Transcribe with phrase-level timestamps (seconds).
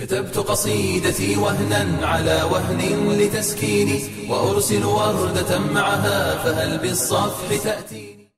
[0.00, 8.30] كتبت قصيدتي وهنا على وهن لتسكيني وأرسل وردة معها فهل بالصفح تأتيني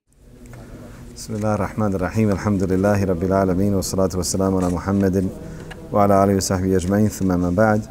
[1.16, 5.28] بسم الله الرحمن الرحيم الحمد لله رب العالمين والصلاة والسلام على محمد
[5.92, 7.82] وعلى آله وصحبه أجمعين ثم ما بعد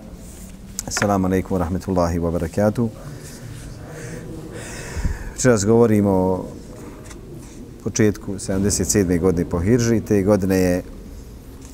[0.87, 2.89] السلام عليكم ورحمة الله وبركاته
[5.33, 6.45] Večeras govorimo o
[7.83, 9.19] početku 77.
[9.19, 10.01] godine po Hirži.
[10.01, 10.83] Te godine je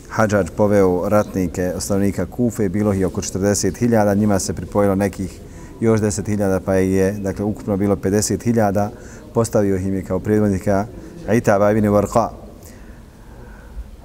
[0.09, 5.41] Hadžađ poveo ratnike, osnovnika Kufe, bilo ih oko 40.000, njima se pripojilo nekih
[5.81, 8.89] još 10.000, pa je dakle, ukupno bilo 50.000,
[9.35, 10.87] postavio im je kao predvodnika
[11.33, 12.29] Itaba ibn Varqa.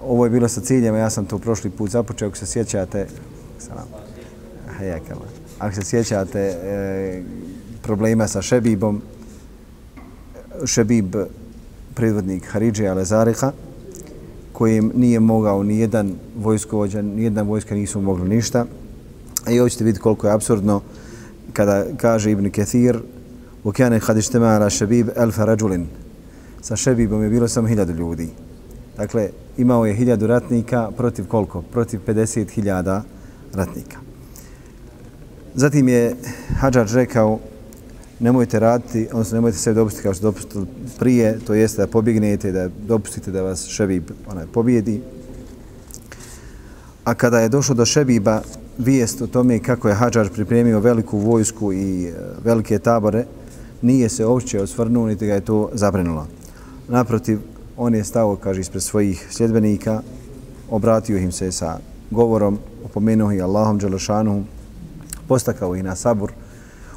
[0.03, 3.07] Ovo je bilo sa ciljem, ja sam to prošli put započeo, ako se sjećate,
[3.59, 3.87] salam,
[4.77, 5.25] hajakala,
[5.59, 7.23] ako se sjećate e,
[7.81, 9.01] problema sa Šebibom,
[10.65, 11.15] Šebib,
[11.95, 13.51] predvodnik Haridže Lezariha,
[14.60, 18.66] kojim nije mogao ni jedan vojskovođan, ni jedna vojska nisu mogli ništa.
[19.50, 20.80] I ovdje ćete vidjeti koliko je absurdno
[21.52, 22.98] kada kaže Ibn Kathir
[23.64, 25.84] وَكَانَ قَدْ اجْتَمَا عَلَى شَبِيبِ أَلْفَ رَجُلٍ
[26.60, 28.28] Sa Šebibom je bilo samo hiljadu ljudi.
[28.96, 31.62] Dakle, imao je hiljadu ratnika protiv koliko?
[31.62, 33.00] Protiv 50.000
[33.54, 33.96] ratnika.
[35.54, 36.16] Zatim je
[36.58, 37.38] Hadžađ rekao
[38.21, 40.65] nemojte raditi, odnosno nemojte sve dopustiti kao što dopustili
[40.99, 45.01] prije, to jeste da pobignete, da dopustite da vas Šebib onaj, pobjedi.
[47.03, 48.41] A kada je došlo do Šebiba,
[48.77, 52.13] vijest o tome kako je Hadžar pripremio veliku vojsku i e,
[52.43, 53.25] velike tabore,
[53.81, 56.27] nije se uopće osvrnuo, niti ga je to zabrinulo.
[56.87, 57.39] Naprotiv,
[57.77, 60.01] on je stao, kaže, ispred svojih sljedbenika,
[60.69, 61.79] obratio im se sa
[62.11, 64.43] govorom, opomenuo ih Allahom Đelešanu,
[65.27, 66.31] postakao ih na sabur,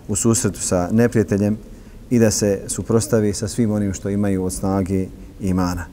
[0.09, 1.57] u susretu sa neprijateljem
[2.11, 5.07] i da se suprostavi sa svim onim što imaju od snage
[5.41, 5.85] imana.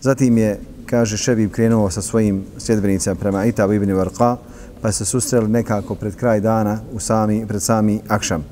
[0.00, 4.36] Zatim je, kaže, Šebib krenuo sa svojim sljedbenicama prema Itab ibn Varqa,
[4.82, 8.44] pa se susreli nekako pred kraj dana u sami, pred sami Akšam.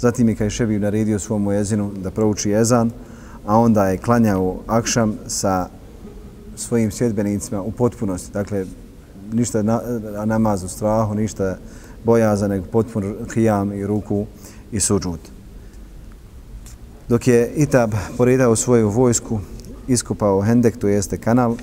[0.00, 2.90] Zatim je, kaže, Šebib naredio svom jezinu da prouči jezan,
[3.46, 5.68] a onda je klanjao Akšam sa
[6.56, 8.32] svojim sljedbenicima u potpunosti.
[8.32, 8.66] Dakle,
[9.32, 9.80] ništa na,
[10.24, 11.56] namaz u strahu, ništa
[12.04, 14.26] bojaza, nego potpun hijam i ruku
[14.72, 15.20] i suđud.
[17.08, 19.40] Dok je Itab poredao svoju vojsku,
[19.88, 21.56] iskopao Hendek, to jeste kanal,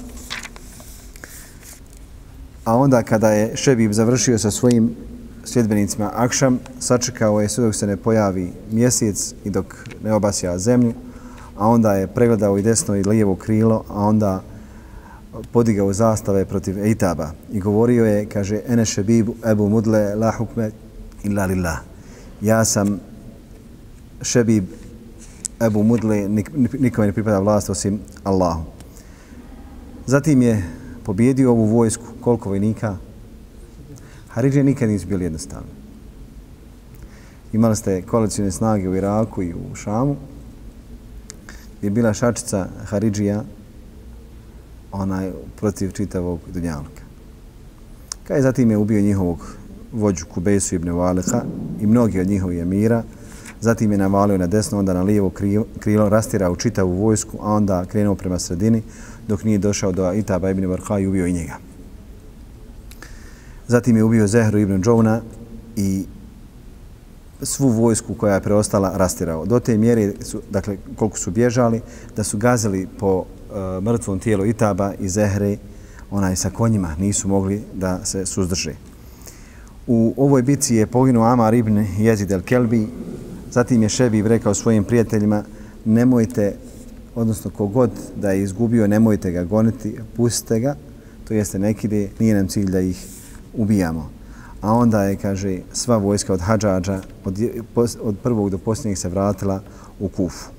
[2.66, 4.96] a onda kada je Šebib završio sa svojim
[5.44, 10.94] sljedbenicima Akšam, sačekao je sve dok se ne pojavi mjesec i dok ne obasja zemlju,
[11.58, 14.44] a onda je pregledao i desno i lijevo krilo, a onda
[15.52, 20.72] podigao zastave protiv Eitaba i govorio je, kaže, ene šebibu ebu mudle la hukme
[21.24, 21.95] illa lillah.
[22.46, 23.00] Ja sam
[24.22, 24.66] šebib
[25.66, 28.64] ebu mudle, nik, nikome ne pripada vlast osim Allahu.
[30.06, 30.64] Zatim je
[31.04, 32.98] pobjedio ovu vojsku, koliko vojnika?
[34.30, 35.70] Haridže nikad nisu bili jednostavni.
[37.54, 40.16] Imali ste koalicijne snage u Iraku i u Šamu,
[41.82, 43.44] je bila šačica Haridžija,
[44.92, 47.02] onaj protiv čitavog dunjalka.
[48.28, 51.44] Kaj zatim je ubio njihovog vođu Kubesu ibn Valiha
[51.82, 53.04] i mnogi od njihovih emira,
[53.62, 55.32] zatim je navalio na desno, onda na lijevo
[55.80, 58.84] krilo, rastirao čitavu vojsku, a onda krenuo prema sredini,
[59.28, 61.58] dok nije došao do Itaba ibn Barha i ubio i njega.
[63.68, 65.22] Zatim je ubio Zehru ibn Džovna
[65.76, 66.06] i
[67.42, 69.46] svu vojsku koja je preostala rastirao.
[69.46, 71.82] Do te mjere, su, dakle, koliko su bježali,
[72.16, 75.58] da su gazili po e, mrtvom tijelu Itaba i Zehre,
[76.12, 78.76] onaj sa konjima, nisu mogli da se suzdrže.
[79.88, 82.88] U ovoj bici je poginuo Amar ibn Jezid el-Kelbi,
[83.52, 85.44] zatim je Šebib rekao svojim prijateljima,
[85.86, 86.56] nemojte,
[87.16, 90.76] odnosno kogod da je izgubio, nemojte ga goniti, pustite ga,
[91.28, 93.06] to jeste nekide, nije nam cilj da ih
[93.54, 94.10] ubijamo.
[94.62, 97.40] A onda je, kaže, sva vojska od Hadžađa, od,
[98.02, 99.62] od prvog do posljednjeg se vratila
[100.00, 100.50] u Kufu.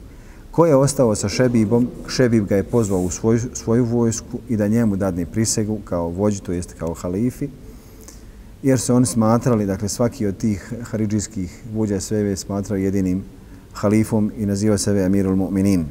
[0.51, 4.69] Ko je ostao sa Šebibom, Šebib ga je pozvao u svoju, svoju vojsku i da
[4.69, 7.49] njemu dadne prisegu kao vođi, to jeste kao halifi,
[8.63, 13.25] jer se oni smatrali, dakle svaki od tih haridžijskih vođa sveve smatrao jedinim
[13.73, 15.85] halifom i nazivao sebe Amirul Mu'minin.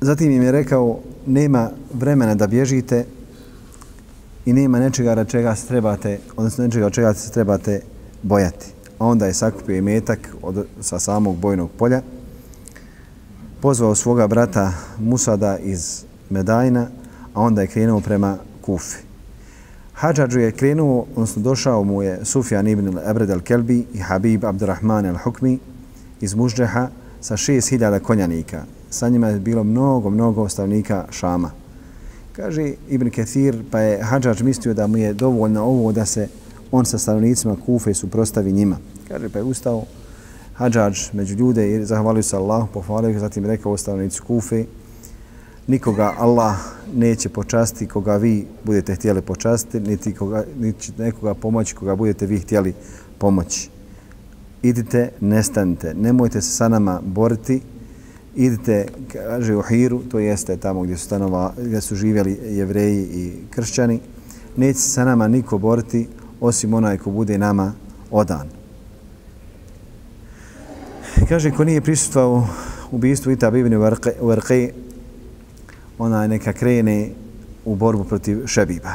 [0.00, 3.04] Zatim im je rekao, nema vremena da bježite
[4.46, 7.80] i nema nečega od čega se trebate, odnosno nečega od čega se trebate
[8.22, 12.02] bojati a onda je sakupio i metak od, sa samog bojnog polja,
[13.60, 16.86] pozvao svoga brata Musada iz Medajna,
[17.34, 18.38] a onda je krenuo prema
[18.70, 19.02] Kufi.
[19.94, 25.58] Hadžađu je krenuo, odnosno došao mu je Sufjan ibn Ebred al-Kelbi i Habib Abdurrahman al-Hukmi
[26.20, 26.88] iz Mužđeha
[27.20, 28.62] sa 6000 konjanika.
[28.90, 31.50] Sa njima je bilo mnogo, mnogo ostavnika Šama.
[32.32, 36.28] Kaže Ibn Kathir, pa je Hadžađ mislio da mu je dovoljno ovo da se
[36.72, 38.76] on sa stanovnicima Kufe suprostavi njima.
[39.08, 39.84] Kaže, pa je ustao
[40.54, 44.64] Hadžađ među ljude i zahvalio se Allahu, pohvalio zatim rekao stanovnici Kufe,
[45.66, 46.56] nikoga Allah
[46.94, 52.38] neće počasti koga vi budete htjeli počasti, niti, koga, niti nekoga pomoći koga budete vi
[52.38, 52.74] htjeli
[53.18, 53.70] pomoći.
[54.62, 57.60] Idite, nestanite, nemojte se sa nama boriti,
[58.36, 63.32] idite, kaže u Hiru, to jeste tamo gdje su, stanova, gdje su živjeli jevreji i
[63.50, 64.00] kršćani,
[64.56, 66.08] neće se sa nama niko boriti
[66.40, 67.72] osim onaj ko bude nama
[68.10, 68.48] odan.
[71.28, 72.48] Kaže, ko nije prisutvao
[72.90, 74.70] u ubijstvu Itab ibn Warqi,
[76.00, 77.10] onaj neka krene
[77.64, 78.94] u borbu protiv Šebiba.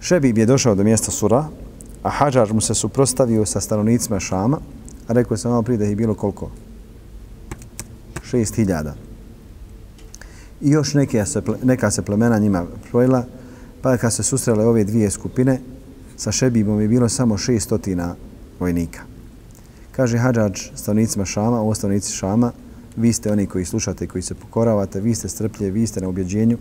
[0.00, 1.44] Šebib je došao do mjesta Sura,
[2.02, 4.58] a Hadžar mu se suprostavio sa stanovnicima Šama,
[5.08, 6.50] a rekao sam malo prije da je bilo koliko?
[8.22, 8.94] Šest hiljada.
[10.60, 13.24] I još neke se, neka se plemena njima projela,
[13.82, 15.60] pa kad se susrele ove dvije skupine,
[16.16, 18.14] sa Šebibom je bilo samo šestotina
[18.60, 19.00] vojnika.
[19.92, 22.52] Kaže Hadžađ stanovnicima Šama, ovo stanovnici Šama,
[22.96, 26.58] vi ste oni koji slušate koji se pokoravate, vi ste strplje, vi ste na objeđenju,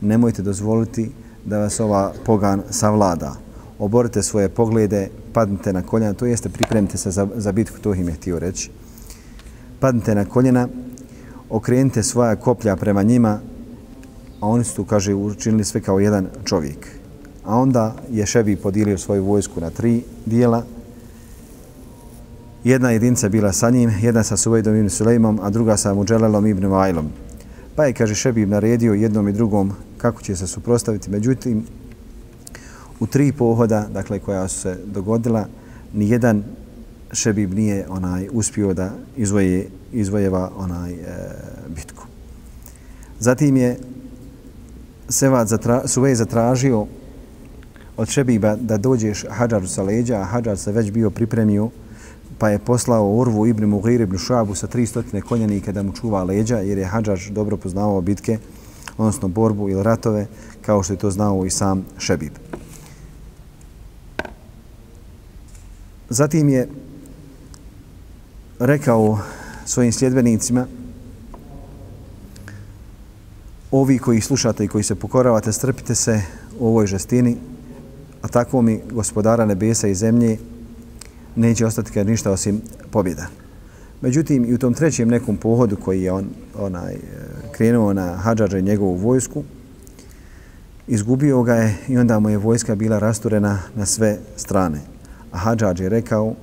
[0.00, 1.10] nemojte dozvoliti
[1.44, 3.36] da vas ova pogan savlada.
[3.78, 8.08] Oborite svoje poglede, padnite na koljena, to jeste pripremite se za, za bitku, to im
[8.08, 8.70] je htio reći.
[9.80, 10.68] Padnite na koljena,
[11.50, 13.40] okrenite svoja koplja prema njima,
[14.40, 16.88] a oni su tu, kaže, učinili sve kao jedan čovjek.
[17.44, 20.64] A onda je Šebi podijelio svoju vojsku na tri dijela,
[22.64, 26.66] Jedna jedinca bila sa njim, jedna sa Suvejdom ibn Sulejmom, a druga sa Muđelelom ibn
[26.66, 27.08] Vajlom.
[27.76, 31.10] Pa je, kaže, Šebib naredio jednom i drugom kako će se suprostaviti.
[31.10, 31.64] Međutim,
[33.00, 35.46] u tri pohoda, dakle, koja su se dogodila,
[35.92, 36.44] ni jedan
[37.12, 40.96] Šebib nije onaj uspio da izvoje, izvojeva onaj e,
[41.76, 42.04] bitku.
[43.20, 43.78] Zatim je
[45.08, 46.86] Sevad zatra, Suvej zatražio
[47.96, 51.70] od Šebiba da dođeš Hadžaru sa leđa, a Hadžar se već bio pripremio
[52.38, 56.56] pa je poslao Urvu ibn Mughir ibn Šabu sa 300 konjanika da mu čuva leđa,
[56.56, 58.38] jer je Hadžaž dobro poznavao bitke,
[58.98, 60.26] odnosno borbu ili ratove,
[60.62, 62.32] kao što je to znao i sam Šebib.
[66.08, 66.68] Zatim je
[68.58, 69.18] rekao
[69.64, 70.66] svojim sljedbenicima,
[73.70, 76.22] ovi koji slušate i koji se pokoravate, strpite se
[76.58, 77.36] u ovoj žestini,
[78.22, 80.38] a tako mi gospodara nebesa i zemlje,
[81.36, 82.60] neće ostati kad ništa osim
[82.90, 83.26] pobjeda.
[84.00, 86.24] Međutim, i u tom trećem nekom pohodu koji je on
[86.58, 86.98] onaj, e,
[87.52, 89.44] krenuo na Hadžađa i njegovu vojsku,
[90.86, 94.80] izgubio ga je i onda mu je vojska bila rasturena na sve strane.
[95.32, 96.34] A Hadžađ je rekao,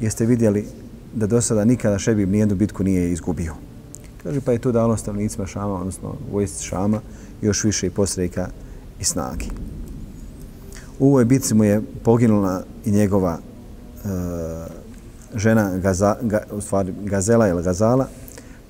[0.00, 0.66] jeste vidjeli
[1.14, 3.54] da do sada nikada Šebib nijednu bitku nije izgubio.
[4.22, 7.00] Kaže, pa je to dalo stavnicima Šama, odnosno vojsci Šama,
[7.42, 8.48] još više i posreka
[9.00, 9.50] i snagi.
[10.98, 13.38] U ovoj bitci mu je poginula i njegova
[14.04, 14.66] Eh,
[15.34, 18.06] žena Gaza, ga, u stvari Gazela ili Gazala,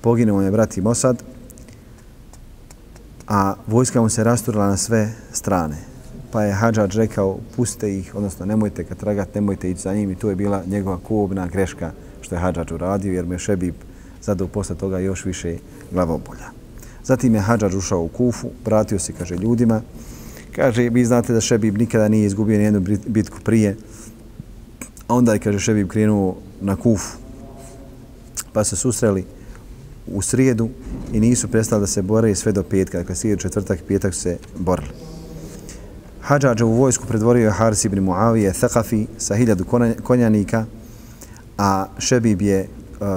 [0.01, 1.23] poginuo je brat i Mosad,
[3.27, 5.77] a vojska mu se rasturila na sve strane.
[6.31, 10.15] Pa je Hadžađ rekao, puste ih, odnosno nemojte ga tragat, nemojte ići za njim i
[10.15, 11.91] to je bila njegova kubna greška
[12.21, 13.75] što je Hadžađ uradio, jer me Šebib
[14.21, 15.57] zadao posle toga još više
[15.91, 16.49] glavobolja.
[17.03, 19.81] Zatim je Hadžađ ušao u Kufu, vratio se, kaže, ljudima.
[20.55, 23.75] Kaže, vi znate da Šebib nikada nije izgubio nijednu bitku prije,
[25.13, 27.17] A onda je, kaže, Šebib krenuo na Kufu.
[28.53, 29.25] Pa se susreli
[30.07, 30.69] u srijedu
[31.11, 32.97] i nisu prestali da se bore sve do petka.
[32.97, 34.89] Dakle, srijedu, četvrtak i petak su se borili.
[36.21, 39.65] Hadžađa u vojsku predvorio je Haris ibn Muavije, Thakafi, sa hiljadu
[40.03, 40.65] konjanika,
[41.57, 43.07] a Šebib je, uh,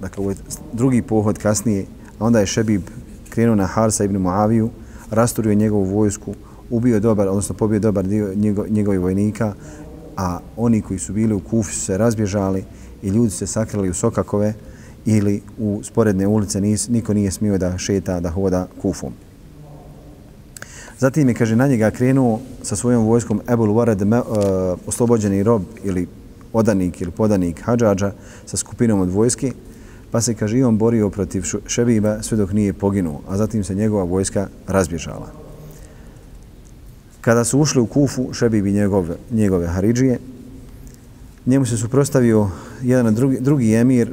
[0.00, 0.34] dakle, ovaj
[0.72, 1.86] drugi pohod kasnije,
[2.18, 2.82] a onda je Šebib
[3.30, 4.70] krenuo na Harisa ibn Muaviju,
[5.10, 6.34] rasturio njegovu vojsku,
[6.70, 9.54] ubio dobar, odnosno pobio dobar dio njego, njegovih vojnika,
[10.16, 12.64] a oni koji su bili u Kufi su se razbježali
[13.02, 14.54] i ljudi se sakrili u Sokakove
[15.04, 19.12] ili u sporedne ulice, nis, niko nije smio da šeta, da hoda Kufom.
[20.98, 26.06] Zatim je, kaže, na njega krenuo sa svojom vojskom Ebul Wared, uh, oslobođeni rob ili
[26.52, 28.12] odanik ili podanik Hadžađa
[28.46, 29.52] sa skupinom od vojske,
[30.10, 33.74] pa se, kaže, i on borio protiv Šebiba sve dok nije poginuo, a zatim se
[33.74, 35.41] njegova vojska razbježala.
[37.22, 40.18] Kada su ušli u Kufu, Šebib i njegove, njegove Haridžije,
[41.46, 42.48] njemu se suprostavio
[42.82, 44.12] jedan drugi, drugi emir,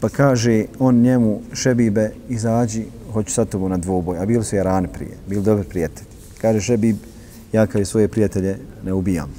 [0.00, 4.88] pa kaže on njemu, Šebibe, izađi, hoću sa tobom na dvoboj, a bili su jarani
[4.88, 6.08] prije, bili dobri prijatelji.
[6.40, 6.96] Kaže Šebib,
[7.52, 9.30] ja kao i svoje prijatelje ne ubijam.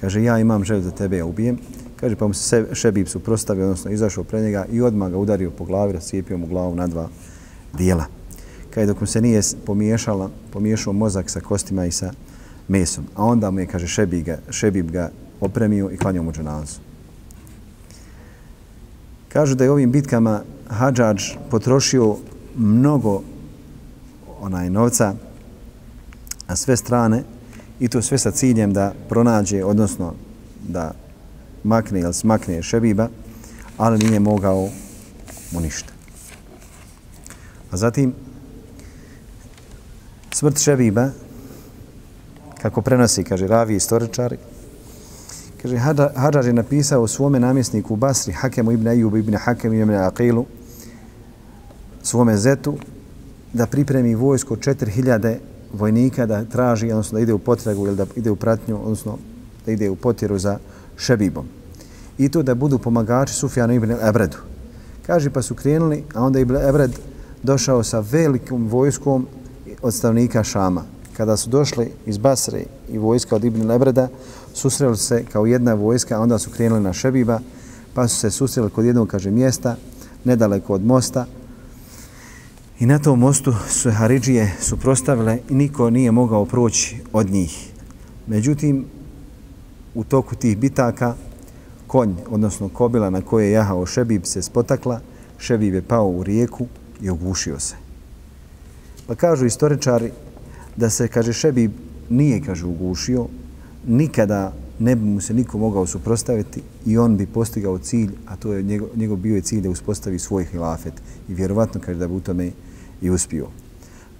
[0.00, 1.58] Kaže, ja imam želju da tebe ja ubijem.
[1.96, 5.64] Kaže, pa mu se Šebib suprostavio, odnosno izašao pre njega i odmah ga udario po
[5.64, 7.08] glavi, rascijepio mu glavu na dva
[7.72, 8.15] dijela
[8.76, 12.12] kada dok mu se nije pomiješala, pomiješao mozak sa kostima i sa
[12.68, 13.04] mesom.
[13.14, 16.80] A onda mu je, kaže, Šebib ga, Šebib ga opremio i klanio mu dženazu.
[19.28, 22.16] Kažu da je ovim bitkama Hadžađ potrošio
[22.56, 23.22] mnogo
[24.40, 25.14] onaj novca
[26.48, 27.22] na sve strane
[27.80, 30.14] i to sve sa ciljem da pronađe, odnosno
[30.68, 30.92] da
[31.64, 33.08] makne ili smakne Šebiba,
[33.76, 34.68] ali nije mogao
[35.52, 35.92] mu ništa.
[37.70, 38.14] A zatim,
[40.36, 41.10] smrt Šebiba,
[42.62, 44.36] kako prenosi, kaže, ravi istoričari,
[45.62, 45.78] kaže,
[46.14, 50.44] Hadžar je napisao u svome namjesniku u Basri, Hakemu ibn Ejub ibn Hakem ibn Aqilu,
[52.02, 52.74] svome zetu,
[53.52, 55.36] da pripremi vojsko 4000
[55.72, 59.18] vojnika da traži, odnosno da ide u potragu ili da ide u pratnju, odnosno
[59.66, 60.58] da ide u potjeru za
[60.96, 61.48] Šebibom.
[62.18, 64.36] I to da budu pomagači Sufjanu ibn Ebredu.
[65.06, 66.92] Kaže pa su krenuli, a onda ibn Ebred
[67.42, 69.26] došao sa velikom vojskom
[69.82, 70.84] od stavnika Šama.
[71.16, 74.08] Kada su došli iz Basre i vojska od Ibn Lebreda,
[74.54, 77.40] susreli se kao jedna vojska, a onda su krenuli na Šebiba,
[77.94, 79.76] pa su se susreli kod jednog, kaže, mjesta,
[80.24, 81.26] nedaleko od mosta.
[82.78, 87.72] I na tom mostu su Haridžije suprostavile i niko nije mogao proći od njih.
[88.26, 88.84] Međutim,
[89.94, 91.14] u toku tih bitaka,
[91.86, 95.00] konj, odnosno kobila na koje je jahao Šebib, se spotakla,
[95.38, 96.66] Šebib je pao u rijeku
[97.00, 97.85] i ogušio se.
[99.06, 100.10] Pa kažu istoričari
[100.76, 101.72] da se, kaže, Šebib
[102.08, 103.26] nije, kaže, ugušio,
[103.86, 108.52] nikada ne bi mu se niko mogao suprostaviti i on bi postigao cilj, a to
[108.52, 110.92] je njegov, njegov bio je cilj da uspostavi svoj hilafet
[111.28, 112.50] i vjerovatno kaže da bi u tome
[113.02, 113.46] i uspio.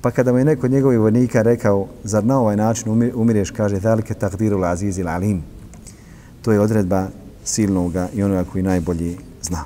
[0.00, 4.14] Pa kada mu je neko njegovih vojnika rekao, zar na ovaj način umireš, kaže, velike
[4.14, 5.42] takdiru aziz il alim.
[6.42, 7.08] To je odredba
[7.44, 9.64] silnoga i onoga koji najbolje zna.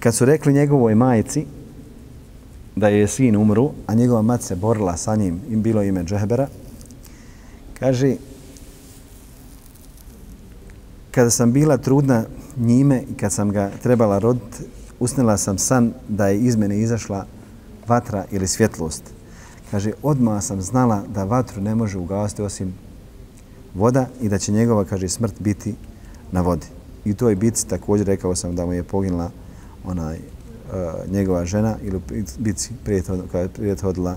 [0.00, 1.46] Kad su rekli njegovoj majici,
[2.76, 6.48] da je sin umru, a njegova mat se borila sa njim, im bilo ime Džehbera,
[7.78, 8.16] kaže,
[11.10, 12.24] kada sam bila trudna
[12.56, 14.64] njime i kad sam ga trebala roditi,
[15.00, 17.26] usnila sam san da je iz mene izašla
[17.86, 19.02] vatra ili svjetlost.
[19.70, 22.74] Kaže, odmah sam znala da vatru ne može ugasiti osim
[23.74, 25.74] voda i da će njegova, kaže, smrt biti
[26.32, 26.66] na vodi.
[27.04, 29.30] I u toj bitci također rekao sam da mu je poginula
[29.84, 30.35] onaj
[30.68, 32.00] uh, njegova žena ili
[32.38, 32.70] bici
[33.30, 34.16] koja je prijethodila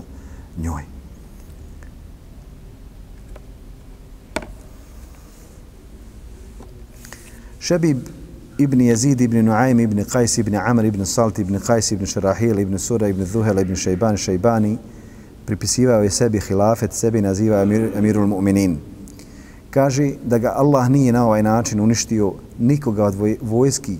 [0.58, 0.82] njoj.
[7.60, 7.98] Šebib
[8.58, 12.78] ibn Jezid ibn Nuaym ibn Qajs ibn Amr ibn Salt ibn Qajs ibn Šarahil ibn
[12.78, 14.78] Sura ibn Zuhel ibn Šajban Šajbani
[15.46, 18.76] pripisivao je sebi hilafet, sebi naziva Amir, Amirul Mu'minin.
[19.70, 23.98] Kaže da ga Allah nije na ovaj način uništio nikoga od vojski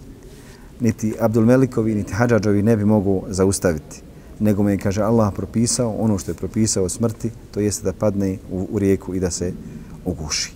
[0.80, 4.02] niti Abdulmelikovi, niti Hadžađovi ne bi mogu zaustaviti.
[4.38, 8.38] Nego me je, kaže, Allah propisao ono što je propisao smrti, to jeste da padne
[8.50, 9.52] u, u rijeku i da se
[10.04, 10.52] uguši.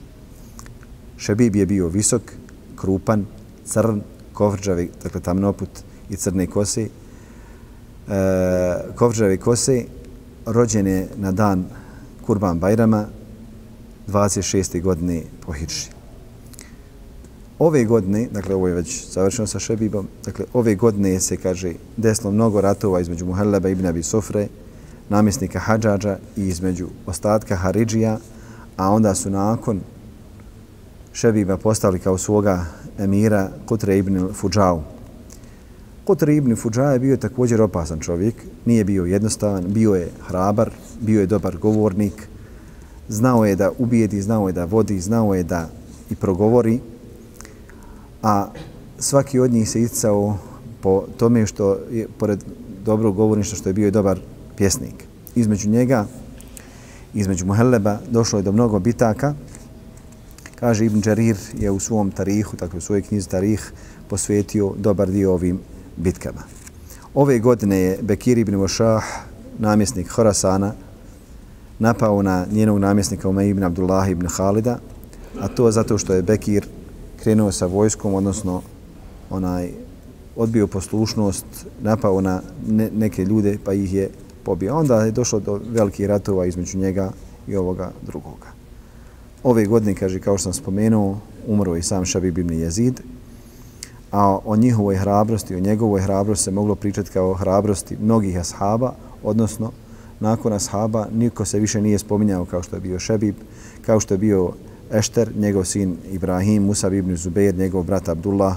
[1.17, 2.23] Šebib je bio visok,
[2.77, 3.27] krupan,
[3.65, 4.01] crn,
[4.33, 5.71] kovrđavi, dakle tamnoput
[6.11, 6.83] i crne kose.
[6.83, 6.89] E,
[8.97, 9.85] kovrđavi kose,
[10.47, 11.65] rođen je na dan
[12.27, 13.07] Kurban Bajrama,
[14.09, 14.83] 26.
[14.83, 15.94] godine po Hirši
[17.59, 22.31] ove godine, dakle ovo je već završeno sa Šebibom, dakle ove godine se kaže desilo
[22.31, 24.49] mnogo ratova između Muhalleba ibn Abi Sofre,
[25.09, 28.19] namjesnika Hadžađa i između ostatka Haridžija,
[28.77, 29.81] a onda su nakon
[31.13, 32.65] Šebiba postali kao svoga
[32.99, 34.83] emira Kutre ibn Fuđau.
[36.05, 38.35] Kutre ibn Fuđau je bio također opasan čovjek,
[38.65, 40.71] nije bio jednostavan, bio je hrabar,
[41.01, 42.29] bio je dobar govornik,
[43.09, 45.69] znao je da ubijedi, znao je da vodi, znao je da
[46.11, 46.81] i progovori,
[48.25, 48.49] a
[48.99, 50.39] svaki od njih se isticao
[50.81, 52.45] po tome što je, pored
[52.85, 54.19] dobrog govorništva, što je bio i dobar
[54.57, 55.05] pjesnik.
[55.35, 56.07] Između njega,
[57.15, 59.35] između Muhelleba, došlo je do mnogo bitaka.
[60.55, 63.73] Kaže Ibn Đarir je u svom tarihu, tako u svojoj knjizi Tarih,
[64.09, 65.61] posvetio dobar dio ovim
[65.97, 66.43] bitkama.
[67.15, 69.05] Ove godine je Bekir ibn Vošah,
[69.59, 70.73] namjesnik Horasana,
[71.79, 74.79] napao na njenog namjesnika Umej ibn Abdullah ibn Khalida,
[75.41, 76.67] a to zato što je Bekir
[77.25, 78.63] krenuo sa vojskom, odnosno
[79.31, 79.71] onaj
[80.37, 81.45] odbio poslušnost,
[81.83, 84.11] napao na ne, neke ljude pa ih je
[84.45, 84.77] pobio.
[84.77, 87.11] Onda je došlo do velikih ratova između njega
[87.49, 88.53] i ovoga drugoga.
[89.43, 93.01] Ove godine, kaže, kao što sam spomenuo, umro i sam Šabib ibn Jezid,
[94.13, 99.73] a o njihovoj hrabrosti, o njegovoj hrabrosti se moglo pričati kao hrabrosti mnogih ashaba, odnosno
[100.21, 103.35] nakon ashaba niko se više nije spominjao kao što je bio Šabib,
[103.87, 104.53] kao što je bio
[104.93, 108.57] Ešter, njegov sin Ibrahim, Musa ibn Zubeir, njegov brat Abdullah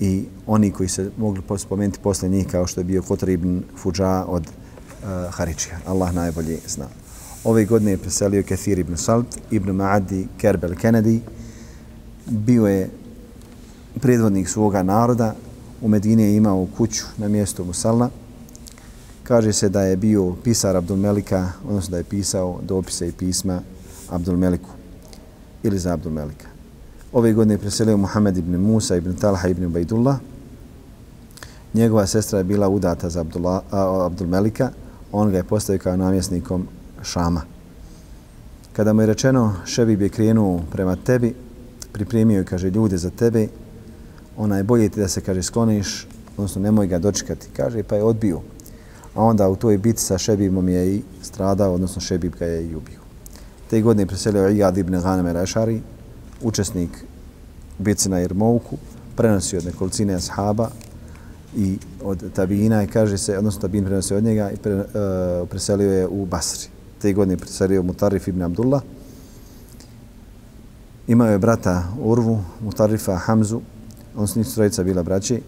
[0.00, 4.24] i oni koji se mogli spomenuti posle njih kao što je bio Kotar ibn Fuđa
[4.28, 5.78] od uh, Haričija.
[5.86, 6.86] Allah najbolje zna.
[7.44, 11.18] Ove godine je preselio Kathir ibn Salt, ibn Ma'adi, Kerbel Kennedy.
[12.26, 12.90] Bio je
[14.00, 15.34] predvodnik svoga naroda.
[15.82, 18.10] U Medini je imao kuću na mjestu Musalna.
[19.22, 23.62] Kaže se da je bio pisar Abdul Melika, odnosno da je pisao dopise i pisma
[24.10, 24.77] Abdul Meliku
[25.62, 26.46] ili za Abdul Melika.
[27.12, 30.18] Ove godine je preselio Muhammed ibn Musa ibn Talha ibn Ubaidullah.
[31.74, 34.70] Njegova sestra je bila udata za Abdullah, a, Abdul Melika.
[35.12, 36.66] On ga je postavio kao namjesnikom
[37.02, 37.42] Šama.
[38.72, 41.34] Kada mu je rečeno Šebib je krenuo prema tebi,
[41.92, 43.48] pripremio je, kaže, ljude za tebe,
[44.36, 48.02] ona je bolje ti da se, kaže, skloniš, odnosno nemoj ga dočekati, kaže, pa je
[48.02, 48.40] odbio.
[49.14, 52.74] A onda u toj biti sa Šebibom je i stradao, odnosno Šebib ga je i
[52.74, 52.97] ubio.
[53.70, 55.80] Te godine je preselio Iyad ibn Ghanem el-Ashari,
[56.42, 56.90] učesnik
[57.78, 58.76] bitci na Irmouku,
[59.16, 60.70] prenosi od nekolicine ashaba
[61.56, 64.84] i od tabina i kaže se, odnosno tabin prenosi od njega i pre, uh,
[65.50, 66.68] preselio je u Basri.
[67.02, 68.82] Te godine je preselio Mutarif ibn Abdullah.
[71.06, 73.60] Imao je brata Urvu, Mutarifa Hamzu,
[74.16, 75.42] on s njih trojica bila braći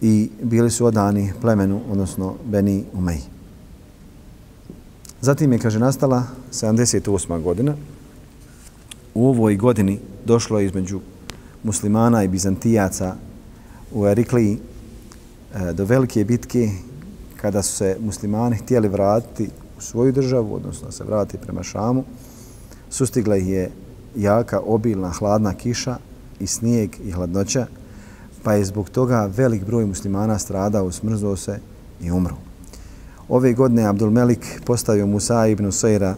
[0.00, 3.35] i bili su odani plemenu, odnosno Beni Umeji.
[5.20, 7.42] Zatim je, kaže, nastala 78.
[7.42, 7.74] godina,
[9.14, 11.00] u ovoj godini došlo je između
[11.62, 13.14] muslimana i bizantijaca
[13.92, 14.58] u Erikliji
[15.54, 16.70] e, do velike bitke
[17.36, 22.04] kada su se muslimani htjeli vratiti u svoju državu, odnosno se vratiti prema Šamu.
[22.90, 23.70] Sustigla ih je
[24.16, 25.96] jaka, obilna, hladna kiša
[26.40, 27.66] i snijeg i hladnoća,
[28.42, 31.58] pa je zbog toga velik broj muslimana stradao, smrzao se
[32.00, 32.45] i umro.
[33.28, 36.14] Ove godine Abdul Melik postavio Musa ibn Sejra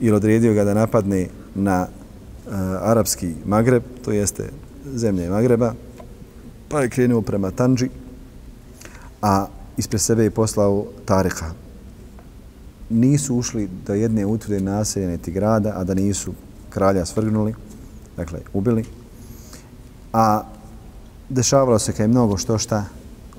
[0.00, 4.50] i odredio ga da napadne na uh, arapski Magreb, to jeste
[4.94, 5.74] zemlje Magreba,
[6.68, 7.88] pa je krenuo prema Tanđi,
[9.22, 11.50] a ispred sebe je poslao Tarika.
[12.90, 16.32] Nisu ušli do jedne utvrde naseljene ti grada, a da nisu
[16.70, 17.54] kralja svrgnuli,
[18.16, 18.84] dakle, ubili.
[20.12, 20.42] A
[21.28, 22.84] dešavalo se kaj mnogo što šta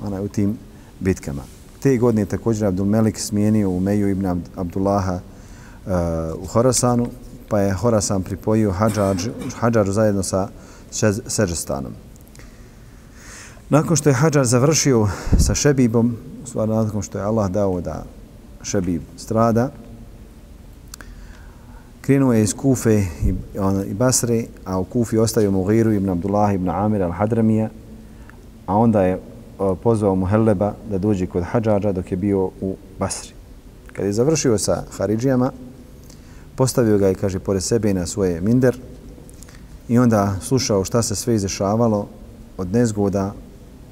[0.01, 0.57] onaj, u tim
[0.99, 1.43] bitkama.
[1.83, 5.19] Te godine također Abdulmelik smijenio u Meju ibn Abdullaha
[5.85, 5.91] uh,
[6.43, 7.07] u Horasanu,
[7.49, 8.71] pa je Horasan pripojio
[9.59, 10.47] Hadžar, zajedno sa
[11.27, 11.91] Sežestanom.
[13.69, 18.03] Nakon što je Hadžar završio sa Šebibom, stvarno nakon što je Allah dao da
[18.61, 19.71] Šebib strada,
[22.01, 26.53] krenuo je iz Kufe i, on, i Basre, a u Kufi ostavio Mughiru ibn Abdullah
[26.53, 27.69] ibn Amir al-Hadramija,
[28.65, 29.32] a onda je
[29.83, 33.33] pozvao Muhelleba da dođe kod Hadžađa dok je bio u Basri.
[33.93, 35.51] Kad je završio sa Haridžijama,
[36.55, 38.77] postavio ga je, kaže, pored sebe i na svoje minder
[39.87, 42.07] i onda slušao šta se sve izešavalo
[42.57, 43.33] od nezgoda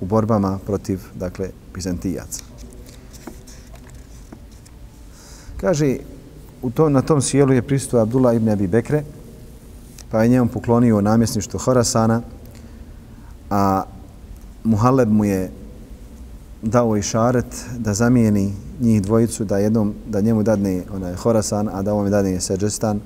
[0.02, 2.44] u borbama protiv, dakle, Bizantijaca.
[5.58, 5.98] Kaže,
[6.62, 9.04] u to, na tom sjelu je pristuo Abdullah ibn Abi Bekre,
[10.12, 12.22] pa je njemu poklonio namjesništvo Horasana,
[13.50, 13.84] a
[14.64, 15.52] Muhaleb mu je
[16.62, 21.82] dao i šaret da zamijeni njih dvojicu da jednom da njemu dadne onaj Horasan a
[21.82, 23.00] da ovom dadne Seđestan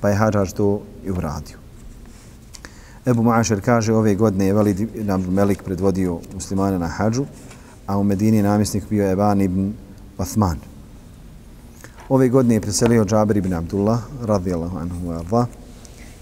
[0.00, 1.56] pa je Hadžar to i uradio.
[3.06, 4.88] Ebu Mašer kaže ove godine je Velid
[5.28, 7.24] Melik predvodio muslimane na Hadžu
[7.86, 9.72] a u Medini namjesnik bio Eban ibn
[10.18, 10.58] Othman.
[12.08, 15.46] Ove godine je preselio Džabir ibn Abdullah radijallahu anhu wa arda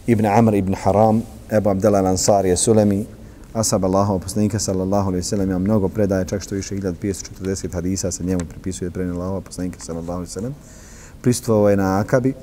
[0.06, 3.06] ibn Amr ibn Haram Ebu Abdela Lansari Sulemi
[3.52, 8.10] Asab Allahov poslanika sallallahu alejhi ve sellem ima mnogo predaje čak što više 1540 hadisa
[8.10, 10.54] se njemu pripisuje pre Allahov poslanika sallallahu alejhi ve sellem.
[11.20, 12.34] Pristvovao je na Akabi.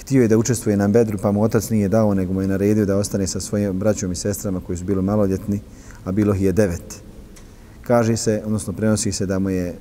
[0.00, 2.86] Htio je da učestvuje na Bedru, pa mu otac nije dao, nego mu je naredio
[2.86, 5.60] da ostane sa svojim braćom i sestrama koji su bili maloljetni,
[6.04, 7.02] a bilo ih je devet.
[7.82, 9.74] Kaže se, odnosno prenosi se da mu je e,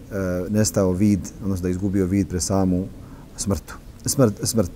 [0.49, 2.87] nestao vid, odnosno da izgubio vid pre samu
[3.37, 3.75] smrtu.
[4.05, 4.71] Smrt, smrt.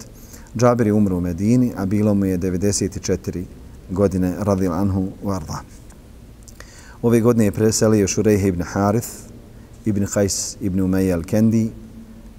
[0.57, 3.43] Džabir je umro u Medini, a bilo mu je 94
[3.89, 5.61] godine radil anhu varda.
[7.01, 9.07] Ove godine je preselio Šurejhe ibn Harith,
[9.85, 11.69] ibn Qais ibn Umayy al-Kendi,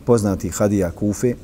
[0.07, 1.29] poznati Hadija Kufe.
[1.29, 1.37] E,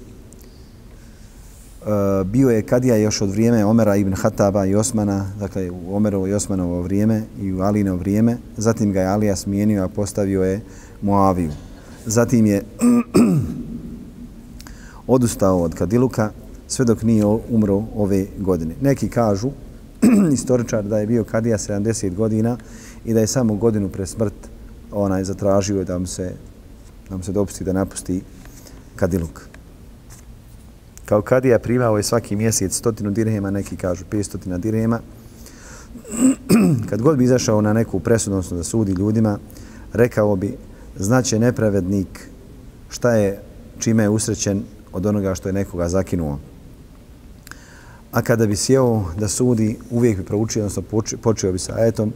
[2.25, 6.33] bio je Kadija još od vrijeme Omera ibn Hataba i Osmana, dakle u Omerovo i
[6.33, 8.37] Osmanovo vrijeme i u Alino vrijeme.
[8.57, 10.61] Zatim ga je Alija smijenio, a postavio je
[11.03, 11.51] Moaviju.
[12.07, 12.63] Zatim je
[15.07, 16.31] odustao od Kadiluka
[16.69, 18.75] sve dok nije umro ove godine.
[18.81, 19.51] Neki kažu
[20.33, 22.57] istoričar da je bio kadija 70 godina
[23.05, 24.35] i da je samo godinu pre smrt
[24.93, 26.33] onaj zatražio da mu se,
[27.11, 28.23] da mu se dopusti da napusti
[28.97, 29.41] kadiluk.
[31.05, 35.01] Kao kadija primao je svaki mjesec stotinu dirhema, neki kažu 500 dirhema.
[36.91, 39.39] kad god bi izašao na neku presudu, odnosno da sudi ljudima,
[39.93, 40.57] rekao bi,
[40.97, 42.29] znaće nepravednik
[42.89, 43.41] šta je,
[43.79, 46.39] čime je usrećen od onoga što je nekoga zakinuo.
[48.13, 50.83] A kada bi sjeo da sudi, uvijek bi proučio, odnosno
[51.23, 52.13] počeo bi sa ajetom,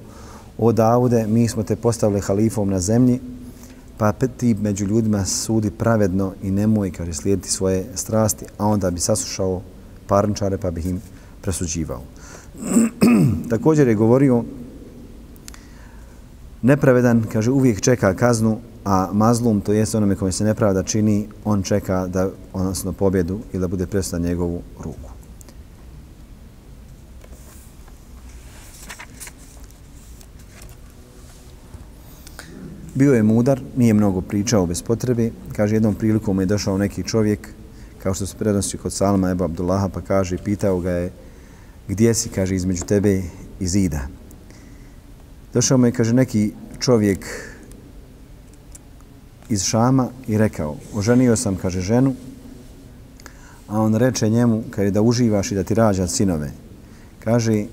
[0.58, 3.20] o Davude, mi smo te postavili halifom na zemlji,
[3.98, 9.00] pa ti među ljudima sudi pravedno i nemoj, kaže, slijediti svoje strasti, a onda bi
[9.00, 9.62] saslušao
[10.06, 11.00] parničare pa bi im
[11.42, 12.02] presuđivao.
[13.50, 14.44] Također je govorio
[16.62, 21.62] nepravedan, kaže, uvijek čeka kaznu, a mazlum, to jest onome kome se nepravda čini, on
[21.62, 25.13] čeka da, odnosno pobjedu ili da bude presudan njegovu ruku.
[32.94, 35.30] Bio je mudar, nije mnogo pričao bez potrebe.
[35.56, 37.48] Kaže, jednom prilikom je došao neki čovjek,
[38.02, 41.12] kao što se prednosti kod Salma Ebu Abdullaha, pa kaže, pitao ga je,
[41.88, 43.22] gdje si, kaže, između tebe
[43.60, 44.00] i zida.
[45.54, 47.26] Došao mu je, kaže, neki čovjek
[49.48, 52.14] iz Šama i rekao, oženio sam, kaže, ženu,
[53.68, 56.52] a on reče njemu, kaže, da uživaš i da ti rađa sinove.
[57.24, 57.64] Kaže,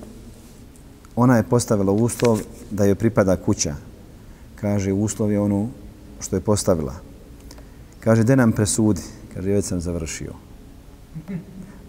[1.16, 3.76] ona je postavila uslov da joj pripada kuća,
[4.62, 5.68] kaže, uslov je ono
[6.20, 6.96] što je postavila.
[8.00, 9.02] Kaže, de nam presudi.
[9.34, 10.34] Kaže, već sam završio.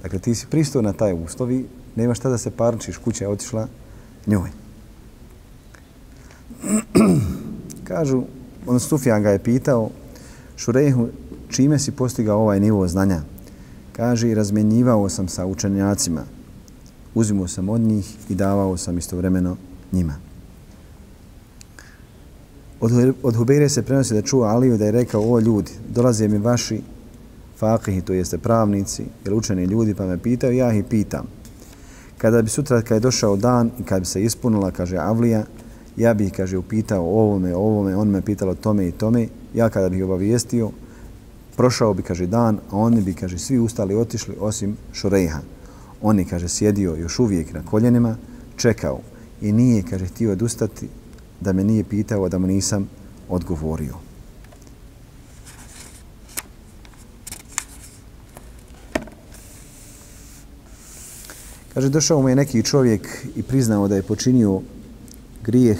[0.02, 1.64] Dakle, ti si pristao na taj uslov i
[1.96, 3.68] nema šta da se parničiš, kuća je otišla
[4.26, 4.50] njoj.
[7.90, 8.22] Kažu,
[8.66, 9.90] on Sufjan ga je pitao,
[10.56, 11.08] Šurehu,
[11.48, 13.20] čime si postigao ovaj nivo znanja?
[13.92, 16.24] Kaže, razmjenjivao sam sa učenjacima,
[17.14, 19.56] uzimao sam od njih i davao sam istovremeno
[19.92, 20.31] njima.
[22.82, 26.38] Od, od Hubeire se prenosi da čuo Aliju da je rekao, o ljudi, dolaze mi
[26.38, 26.80] vaši
[27.58, 31.26] fakihi, to jeste pravnici ili učeni ljudi, pa me pitaju, ja ih pitam.
[32.18, 35.44] Kada bi sutra, kada je došao dan i kada bi se ispunila, kaže Avlija,
[35.96, 40.04] ja bih, kaže, upitao ovome, ovome, on me pitalo tome i tome, ja kada bih
[40.04, 40.70] obavijestio,
[41.56, 45.40] prošao bi, kaže, dan, a oni bi, kaže, svi ustali otišli osim Šurejha.
[46.02, 48.16] Oni, kaže, sjedio još uvijek na koljenima,
[48.56, 49.00] čekao
[49.40, 50.88] i nije, kaže, htio odustati
[51.42, 52.88] da me nije pitao, da mu nisam
[53.28, 53.94] odgovorio.
[61.74, 64.60] Kaže, došao mu je neki čovjek i priznao da je počinio
[65.44, 65.78] grijeh.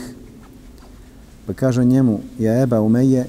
[1.46, 3.26] Pa kaže njemu, ja eba umeje,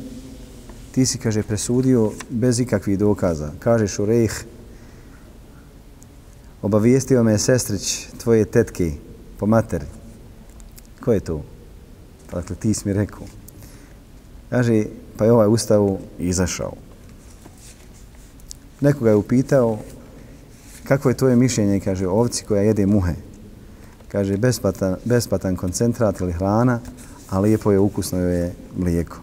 [0.91, 3.51] ti si, kaže, presudio bez ikakvih dokaza.
[3.59, 4.43] Kaže Šurejh,
[6.61, 8.91] obavijestio me je sestrić tvoje tetke
[9.39, 9.85] po materi.
[10.99, 11.52] Ko je to?
[12.33, 13.21] Pa dakle, ti si mi rekao.
[14.49, 14.85] Kaže,
[15.17, 16.73] pa je ovaj ustavu izašao.
[18.81, 19.77] Nekoga je upitao,
[20.83, 23.13] kako je tvoje mišljenje, kaže, ovci koja jede muhe.
[24.07, 26.79] Kaže, bespatan, bespatan koncentrat ili hrana,
[27.29, 29.17] a lijepo je, ukusno je mlijeko.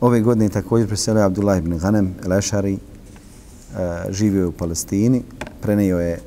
[0.00, 2.78] Ove godine također preselio Abdullah ibn Ghanem, Lešari,
[4.10, 5.22] živio je u Palestini,
[5.62, 6.18] prenio je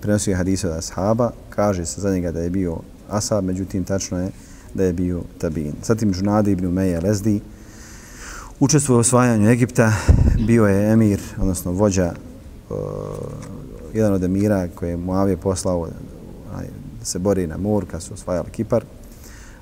[0.00, 2.76] prenosio je hadise od ashaba, kaže se za njega da je bio
[3.10, 4.30] asab, međutim tačno je
[4.74, 5.72] da je bio tabin.
[5.84, 7.40] Zatim Džunadi ibn Umeje Lezdi
[8.60, 9.92] učestvuje u osvajanju Egipta,
[10.46, 12.12] bio je emir, odnosno vođa,
[12.70, 12.76] uh,
[13.94, 15.88] jedan od emira koje je Muavije poslao
[16.98, 18.84] da se bori na mur kad su osvajali Kipar.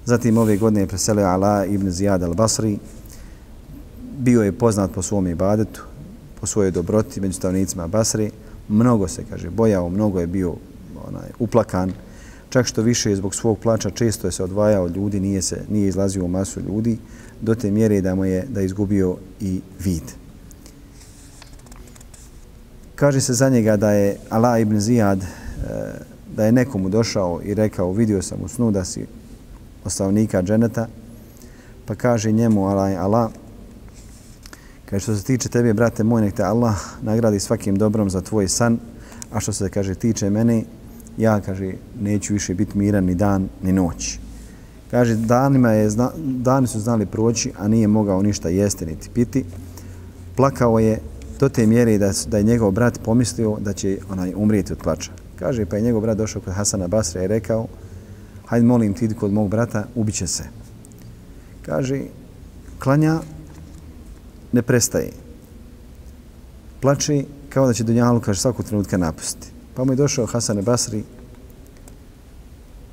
[0.05, 2.79] Zatim ove godine je preselio Ala ibn Zijad al-Basri,
[4.19, 5.83] bio je poznat po svom ibadetu,
[6.41, 8.31] po svojoj dobroti među stavnicima Basri.
[8.69, 10.55] Mnogo se, kaže, bojao, mnogo je bio
[11.09, 11.93] onaj, uplakan.
[12.51, 16.25] Čak što više zbog svog plača često je se odvajao ljudi, nije, se, nije izlazio
[16.25, 16.99] u masu ljudi,
[17.41, 20.03] do te mjere da mu je da izgubio i vid.
[22.95, 25.27] Kaže se za njega da je Ala ibn Zijad, e,
[26.37, 29.07] da je nekomu došao i rekao, vidio sam u snu da si
[29.85, 30.87] ostavnika dženeta,
[31.87, 33.31] pa kaže njemu Ala, Ala,
[34.91, 38.49] Kaže, što se tiče tebe, brate moj, nek te Allah nagradi svakim dobrom za tvoj
[38.49, 38.79] san,
[39.33, 40.63] a što se, kaže, tiče mene,
[41.19, 44.19] ja, kaže, neću više biti miran ni dan, ni noć.
[44.91, 49.45] Kaže, danima je, zna, dani su znali proći, a nije mogao ništa jesti niti piti.
[50.37, 51.01] Plakao je
[51.41, 55.11] do te mjere da, da je njegov brat pomislio da će onaj umrijeti od plača.
[55.39, 57.67] Kaže, pa je njegov brat došao kod Hasana Basra i rekao,
[58.47, 60.45] hajde molim ti kod mog brata, ubiće se.
[61.63, 62.03] Kaže,
[62.79, 63.21] klanja,
[64.59, 65.13] ne prestaje.
[66.81, 69.53] Plače kao da će Dunjalu, kaže, svakog trenutka napustiti.
[69.75, 71.05] Pa mu je došao Hasan Basri,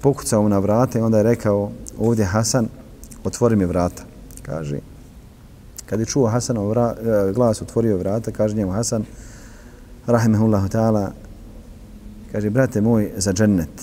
[0.02, 2.68] pokucao mu na vrata i onda je rekao, ovdje Hasan,
[3.24, 4.04] otvori mi vrata.
[4.42, 4.80] Kaže,
[5.86, 9.04] Kad je čuo Hasanov vra, e, glas, otvorio vrata, kaže njemu Hasan,
[10.08, 11.12] rahimahullahu ta'ala,
[12.32, 13.82] kaže, brate moj, za džennet.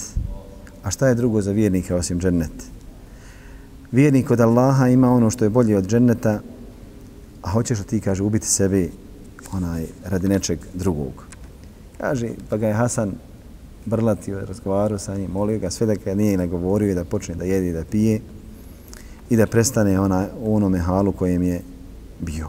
[0.83, 2.66] A šta je drugo za vjernika osim džennet?
[3.92, 6.40] Vjernik od Allaha ima ono što je bolje od dženneta,
[7.42, 8.88] a hoćeš li ti, kaže, ubiti sebe
[9.52, 11.12] onaj, radi nečeg drugog.
[11.98, 13.12] Kaže, pa ga je Hasan
[13.87, 17.44] brlatio, razgovarao sa njim, molio ga sve da ga nije nagovorio i da počne da
[17.44, 18.20] jedi i da pije
[19.31, 21.61] i da prestane ona, u onome halu kojem je
[22.20, 22.48] bio.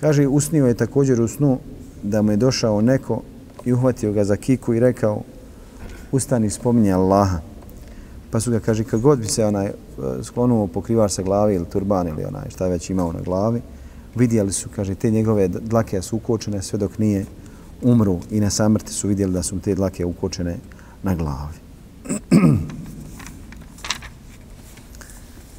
[0.00, 1.58] Kaže, usnio je također u snu
[2.02, 3.22] da mu je došao neko
[3.64, 5.22] i uhvatio ga za kiku i rekao,
[6.12, 7.38] ustani, spominje Allaha.
[8.34, 9.72] Pa su ga, kaže, kad god bi se onaj e,
[10.22, 13.60] sklonuo pokrivar sa glavi ili turban ili onaj šta već imao na glavi,
[14.14, 17.24] vidjeli su, kaže, te njegove dlake su ukočene sve dok nije
[17.82, 20.56] umru i na samrti su vidjeli da su te dlake ukočene
[21.02, 21.54] na glavi.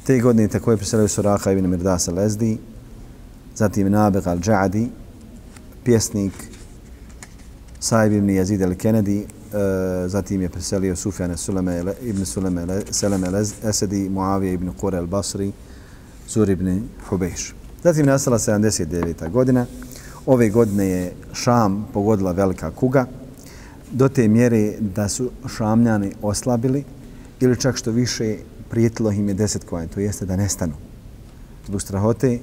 [0.06, 2.58] te godine tako je preselio Suraha ibn Mirdasa Lezdi,
[3.54, 4.88] zatim Nabeg al-đadi,
[5.84, 6.32] pjesnik
[7.80, 13.28] Saib ibn Yazid al-Kennedy, E, zatim je preselio Sufjane Suleme ibn Suleme Seleme
[13.64, 15.52] Esedi, Muavije ibn Kure al-Basri,
[16.28, 17.54] Zur ibn Hubejš.
[17.82, 19.30] Zatim je nastala 79.
[19.30, 19.66] godina.
[20.26, 23.06] Ove godine je Šam pogodila velika kuga
[23.92, 26.84] do te mjere da su Šamljani oslabili
[27.40, 28.36] ili čak što više
[28.70, 30.74] prijetilo im je deset koja, to jeste da nestanu
[31.66, 32.38] zbog strahote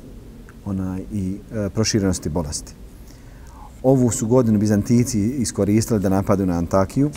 [0.65, 2.73] ona, i e, proširenosti bolesti.
[3.83, 7.09] Ovu su godinu Bizantici iskoristili da napadu na Antakiju.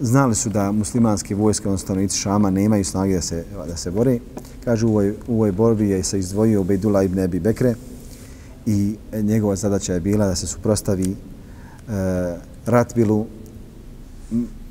[0.00, 4.18] Znali su da muslimanske vojske, odnosno stanovnici Šama, nemaju snage da se, da se bore.
[4.64, 7.74] Kažu, u ovoj, u ovoj borbi je se izdvojio Ubejdula ibn Ebi Bekre
[8.66, 11.14] i njegova zadaća je bila da se suprostavi e,
[12.66, 13.26] Ratbilu,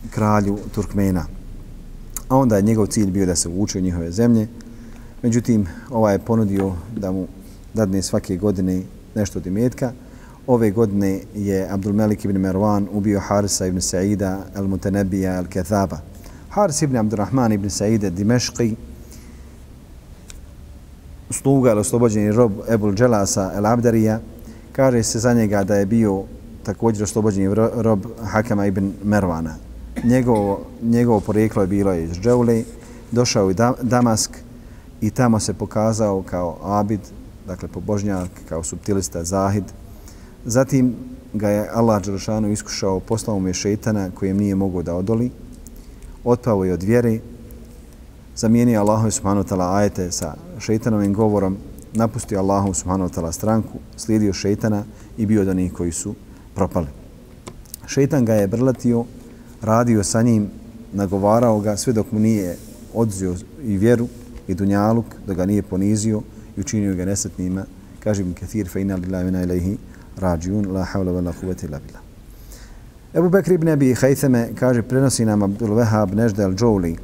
[0.10, 1.26] kralju Turkmena.
[2.28, 4.48] A onda je njegov cilj bio da se uvuče u njihove zemlje.
[5.22, 7.28] Međutim, ovaj je ponudio da mu
[7.74, 8.82] dadne svake godine
[9.16, 9.92] nešto od imetka.
[10.52, 15.98] Ove godine je Abdulmelik ibn Merwan ubio Harisa ibn Sa'ida al-Mutanabija al-Kathaba.
[16.50, 18.76] Haris ibn Abdurrahman ibn Sa'ida Dimeški,
[21.30, 24.20] sluga ili oslobođeni rob Ebul Dželasa el-Abdarija,
[24.72, 26.24] kaže se za njega da je bio
[26.64, 29.56] također oslobođeni rob Hakama ibn Mervana.
[30.04, 32.66] Njegovo, njegovo poreklo je bilo iz Džeuli,
[33.12, 34.38] došao u Damask
[35.02, 37.02] i tamo se pokazao kao abid,
[37.48, 39.64] dakle pobožnjak, kao subtilista, zahid.
[40.45, 40.95] Zatim
[41.34, 45.32] ga je Allah Đelšanu iskušao, poslao mu je šeitana kojem nije mogao da odoli,
[46.23, 47.19] otpao je od vjere,
[48.36, 51.58] zamijenio Allahu subhanahu ta'ala ajete sa šeitanovim govorom,
[51.93, 54.84] napustio Allahu subhanahu ta'ala stranku, slijedio šeitana
[55.17, 56.15] i bio od onih koji su
[56.56, 56.88] propali.
[57.88, 59.06] Šeitan ga je brlatio,
[59.62, 60.49] radio sa njim,
[60.93, 62.58] nagovarao ga sve dok mu nije
[62.93, 64.08] odzio i vjeru
[64.47, 66.21] i dunjaluk, da ga nije ponizio
[66.58, 67.65] i učinio ga nesretnima.
[67.99, 69.77] Kaže mi kathir fe inna lillahi vina ilaihi
[70.17, 72.00] rađun, la havla vela huvete ila bila.
[73.13, 76.97] Ebu Bekri ibn Abi Haythame kaže, prenosi nam Abdul Wahab Nežda al-Džouli,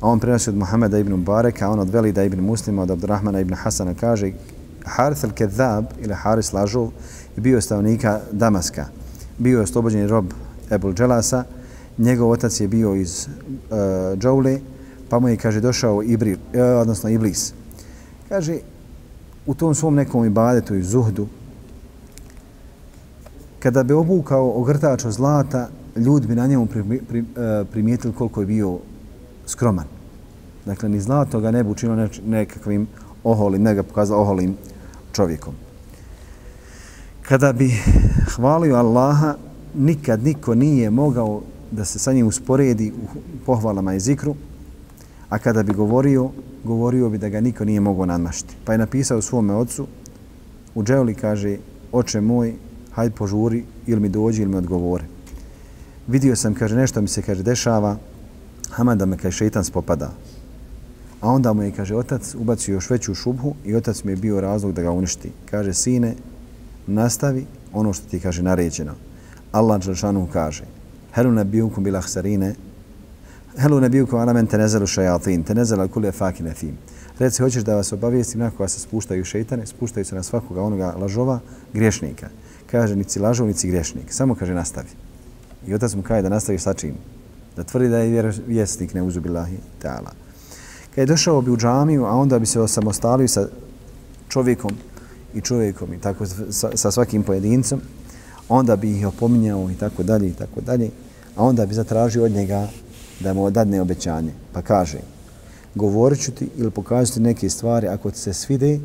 [0.00, 3.40] a on prenosi od Muhameda ibn Mubareka, a on od Velida ibn Muslima, od Abdurrahmana
[3.40, 4.32] ibn Hasana, kaže
[4.84, 6.90] Harith al-Kedhab ili Haris Lažov
[7.36, 8.86] je bio stavnika Damaska.
[9.38, 10.32] Bio je oslobođen rob
[10.70, 11.44] Ebul Dželasa.
[11.98, 14.60] Njegov otac je bio iz uh, Džoule,
[15.08, 17.52] pa mu je, kaže, došao Ibri, uh, e, odnosno Iblis.
[18.28, 18.58] Kaže,
[19.46, 21.26] u tom svom nekom ibadetu i zuhdu,
[23.66, 28.78] kada bi obukao ogrtač od zlata, ljudi bi na njemu e, primijetili koliko je bio
[29.46, 29.84] skroman.
[30.66, 32.86] Dakle, ni zlato ga ne bi učinilo nekakvim
[33.24, 34.54] oholim, ne ga pokazao oholim
[35.12, 35.54] čovjekom.
[37.22, 37.72] Kada bi
[38.36, 39.34] hvalio Allaha,
[39.74, 44.34] nikad niko nije mogao da se sa njim usporedi u pohvalama i zikru,
[45.28, 46.30] a kada bi govorio,
[46.64, 48.54] govorio bi da ga niko nije mogao nadmašiti.
[48.64, 49.86] Pa je napisao svome ocu,
[50.74, 51.56] u dževli kaže,
[51.92, 52.54] oče moj,
[52.96, 55.04] hajde požuri, ili mi dođi, ili mi odgovore.
[56.06, 57.96] Vidio sam, kaže, nešto mi se, kaže, dešava,
[58.70, 60.10] Hama da me kaže šeitan spopada.
[61.20, 64.40] A onda mu je, kaže, otac ubacio još veću šubhu i otac mi je bio
[64.40, 65.32] razlog da ga uništi.
[65.50, 66.14] Kaže, sine,
[66.86, 68.94] nastavi ono što ti kaže naređeno.
[69.52, 70.64] Allah Đelšanu kaže,
[71.14, 72.02] Helu ne bil bila
[73.56, 76.76] Helu ne bijukum ala men tenezelu šajatin, tenezelu kule fakine thim.
[77.18, 80.94] Reci, hoćeš da vas obavijestim nakon vas se spuštaju šeitane, spuštaju se na svakoga onoga
[80.98, 81.40] lažova,
[81.72, 82.28] griješnika.
[82.70, 84.12] Kaže, nici lažov, nici griješnik.
[84.12, 84.88] Samo kaže, nastavi.
[85.66, 86.94] I otac mu kaže da nastavi sa čim?
[87.56, 90.12] da tvrdi da je vjesnik ne uzubilahi ta'ala.
[90.94, 93.48] Kad je došao bi u džamiju, a onda bi se osamostalio sa
[94.28, 94.70] čovjekom
[95.34, 97.80] i čovjekom i tako sa, sa svakim pojedincem,
[98.48, 100.90] onda bi ih opominjao i tako dalje i tako dalje,
[101.36, 102.68] a onda bi zatražio od njega
[103.20, 104.32] da mu odadne obećanje.
[104.52, 104.98] Pa kaže,
[105.76, 108.80] govorit ću ti ili pokazati ti neke stvari, ako ti se svide,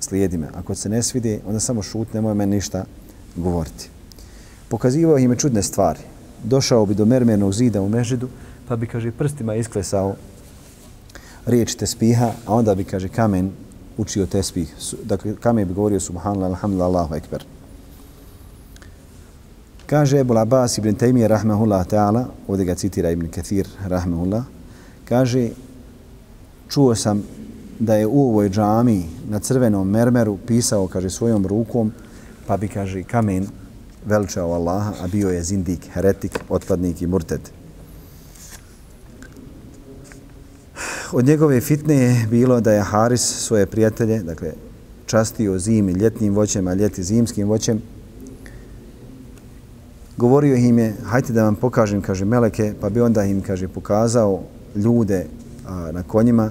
[0.00, 0.48] slijedi me.
[0.54, 2.84] Ako ti se ne svide, onda samo šut, nemoj meni ništa
[3.36, 3.88] govoriti.
[4.68, 6.00] Pokazivao im je čudne stvari.
[6.44, 8.28] Došao bi do mermernog zida u Mežidu,
[8.68, 10.14] pa bi, kaže, prstima isklesao
[11.46, 13.50] riječ tespiha, a onda bi, kaže, kamen
[13.96, 14.74] učio te spih.
[15.04, 17.44] Dakle, kamen bi govorio subhanallah, alhamdulillah, Allahu ekber.
[19.86, 24.44] Kaže Ebul Abbas ibn Taymiyyah rahmehullah ta'ala, ovdje ga citira ibn Kathir rahmehullah,
[25.04, 25.50] kaže,
[26.68, 27.22] čuo sam
[27.78, 31.92] da je u ovoj džami na crvenom mermeru pisao, kaže, svojom rukom,
[32.46, 33.46] pa bi, kaže, kamen
[34.06, 37.40] veličao Allaha, a bio je zindik, heretik, otpadnik i murted.
[41.12, 44.52] Od njegove fitne je bilo da je Haris svoje prijatelje, dakle,
[45.06, 47.82] častio zimi ljetnim voćem, a ljeti zimskim voćem,
[50.16, 54.42] govorio im je, hajte da vam pokažem, kaže Meleke, pa bi onda im, kaže, pokazao
[54.74, 55.26] ljude
[55.66, 56.50] a, na konjima,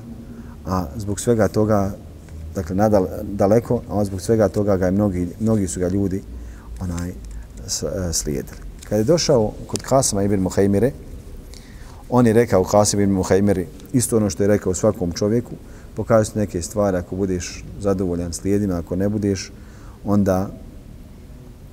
[0.66, 1.92] a zbog svega toga,
[2.56, 6.22] dakle, nadal, daleko, a zbog svega toga ga je mnogi, mnogi su ga ljudi
[6.80, 7.14] onaj e,
[8.14, 8.58] slijedili.
[8.90, 10.92] Kad je došao kod Kasama ibn Muhajmire,
[12.10, 15.52] on je rekao Kasim ibn Muhajmiri isto ono što je rekao svakom čovjeku,
[15.96, 19.52] pokazati neke stvari, ako budeš zadovoljan slijedima, ako ne budeš,
[20.06, 20.50] onda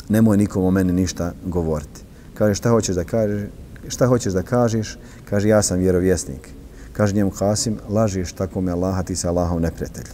[0.08, 2.00] nemoj nikom o meni ništa govoriti.
[2.34, 3.48] Kaže, šta hoćeš da kažeš?
[3.88, 4.98] Šta hoćeš da kažeš?
[5.30, 6.48] Kaže, ja sam vjerovjesnik.
[6.92, 10.06] Kaže njemu Kasim, lažiš tako me Allaha, ti si Allahov neprijatelj.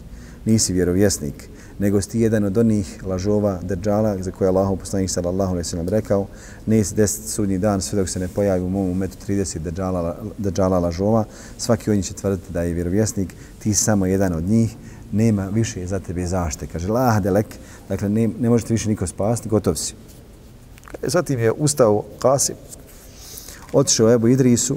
[0.45, 5.53] Nisi vjerovjesnik, nego si ti jedan od onih lažova držala za koje Allah poslanik sallallahu
[5.53, 6.27] alejhi ve sellem rekao
[6.67, 10.17] ne se des sudnji dan sve dok se ne pojavi u mom umetu 30 držala,
[10.39, 11.25] držala lažova.
[11.59, 14.77] Svaki od njih će tvrditi da je vjerovjesnik, ti samo jedan od njih,
[15.13, 16.67] nema više za tebe zašte.
[16.67, 17.47] Kaže, lah delek,
[17.89, 19.95] dakle ne, ne možete više niko spasti, gotov si.
[21.03, 22.55] E, zatim je ustao Kasim,
[23.73, 24.77] otišao Ebu Idrisu,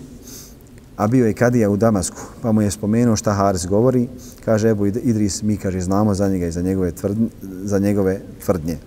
[0.99, 4.07] a bio je kadija u Damasku, pa mu je spomenuo šta Haris govori,
[4.45, 7.27] kaže Ebu Idris, mi kaže znamo za njega i za njegove, tvrdnje,
[7.63, 8.77] za njegove tvrdnje.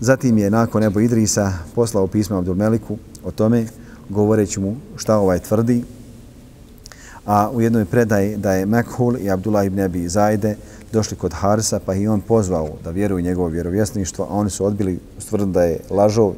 [0.00, 3.66] Zatim je nakon Ebu Idrisa poslao pismo Abdulmeliku o tome,
[4.08, 5.82] govoreći mu šta ovaj tvrdi,
[7.26, 10.56] a u jednoj predaji da je Mekhul i Abdullah ibn Abi Zajde
[10.92, 14.98] došli kod Harisa, pa i on pozvao da vjeruju njegovo vjerovjesništvo, a oni su odbili
[15.18, 16.34] ustvrditi da je lažov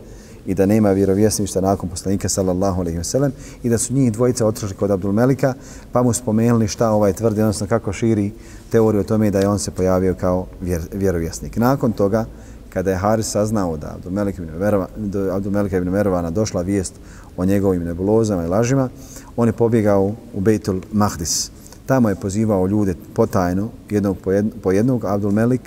[0.47, 4.47] i da nema vjerovjesništa nakon poslanika sallallahu alejhi ve sellem i da su njih dvojica
[4.47, 5.55] otišli kod Abdul Melika
[5.93, 8.33] pa mu spomenuli šta ovaj tvrdi odnosno kako širi
[8.71, 11.57] teoriju o tome da je on se pojavio kao vjer, vjerovjesnik.
[11.57, 12.25] Nakon toga
[12.73, 16.63] kada je Haris saznao da Abdul Melik ibn Mervan do Abdul Melik ibn Mervana došla
[16.63, 16.95] vijest
[17.37, 18.89] o njegovim nebulozama i lažima,
[19.37, 21.51] on je pobjegao u Beitul Mahdis.
[21.87, 24.17] Tamo je pozivao ljude potajno, jednog
[24.63, 25.61] po jednog, Abdul Melik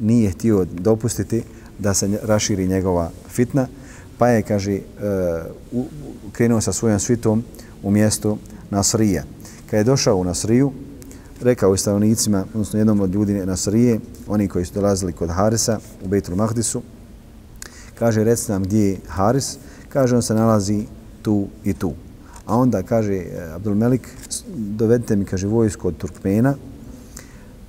[0.00, 1.42] nije htio dopustiti
[1.78, 3.66] da se raširi njegova fitna,
[4.18, 4.78] pa je, kaže,
[5.72, 5.84] uh,
[6.32, 7.44] krenuo sa svojom svitom
[7.82, 8.38] u mjesto
[8.70, 9.24] Nasrija.
[9.70, 10.72] Kad je došao u Nasriju,
[11.40, 16.08] rekao je stanovnicima, odnosno jednom od ljudi Nasrije, oni koji su dolazili kod Harisa u
[16.08, 16.82] Beitul Mahdisu,
[17.98, 19.56] kaže, reci nam gdje je Haris,
[19.88, 20.84] kaže, on se nalazi
[21.22, 21.94] tu i tu.
[22.46, 24.08] A onda kaže e, Abdul Melik,
[24.56, 26.54] dovedite mi, kaže, vojsko od Turkmena,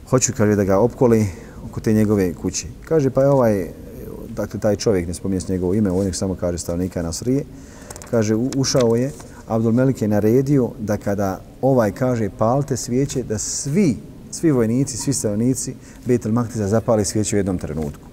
[0.10, 1.28] hoću, kaže, da ga opkoli
[1.66, 2.68] oko te njegove kuće.
[2.86, 3.68] Kaže, pa je ovaj
[4.40, 7.44] dakle taj čovjek, ne spominje njegovo ime, on samo kaže stavnika Nasrije,
[8.12, 9.12] kaže ušao je,
[9.48, 13.98] Abdul Melik je naredio da kada ovaj kaže palte svijeće, da svi,
[14.32, 15.76] svi vojnici, svi stavnici
[16.06, 18.08] Betel Maktiza zapali svijeće u jednom trenutku.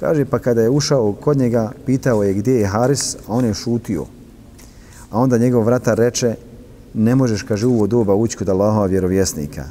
[0.00, 3.54] Kaže, pa kada je ušao kod njega, pitao je gdje je Haris, a on je
[3.54, 4.06] šutio.
[5.10, 6.34] A onda njegov vratar reče,
[6.94, 9.64] ne možeš, kaže, u ovo doba ući kod Allahova vjerovjesnika.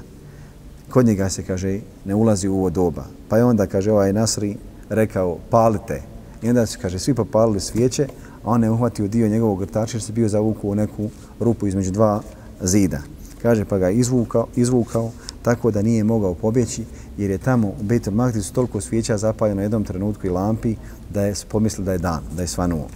[0.90, 3.06] Kod njega se, kaže, ne ulazi u ovo doba.
[3.30, 4.58] Pa je onda, kaže, ovaj Nasri,
[4.92, 6.02] rekao palite.
[6.42, 8.08] I onda su, kaže, svi popalili svijeće,
[8.44, 11.92] a on je uhvatio dio njegovog grtača jer se bio zavukao u neku rupu između
[11.92, 12.22] dva
[12.62, 13.00] zida.
[13.42, 16.84] Kaže, pa ga izvukao, izvukao tako da nije mogao pobjeći
[17.18, 20.76] jer je tamo u Betel Magdisu toliko svijeća zapaljeno na jednom trenutku i lampi
[21.14, 22.88] da je pomislio da je dan, da je svanuo.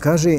[0.00, 0.38] Kaže,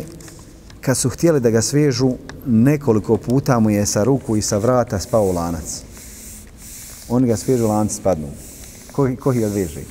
[0.82, 2.14] kad su htjeli da ga svežu,
[2.46, 5.84] nekoliko puta mu je sa ruku i sa vrata spao lanac
[7.10, 8.28] oni ga svežu lanci spadnu.
[8.92, 9.82] Ko, ko ih odveže?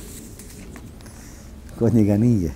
[1.79, 2.53] Kod njega nije.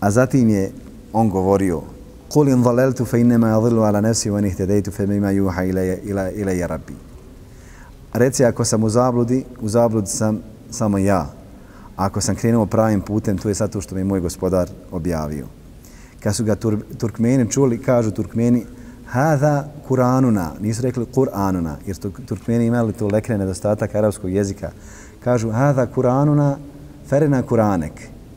[0.00, 0.72] A zatim je
[1.12, 1.82] on govorio
[2.30, 6.66] Kul in ضللت fe أضل على ala nafsi wa فبما fe mima yuha ila ila
[6.66, 6.94] rabbi.
[8.12, 10.40] Reci ako sam u zabludi, u zabludi sam
[10.70, 11.26] samo ja.
[11.96, 15.46] Ako sam krenuo pravim putem, to je zato što mi moj gospodar objavio.
[16.20, 18.64] Kad su ga tur, Turkmeni čuli, kažu Turkmeni,
[19.10, 24.70] Hada Kur'anuna, nisu rekli Kur'anuna, jer su Turkmeni imali tu lekne nedostatak arapskog jezika.
[25.24, 26.56] Kažu, hada Kur'anuna,
[27.08, 27.92] ferena Kur'anek.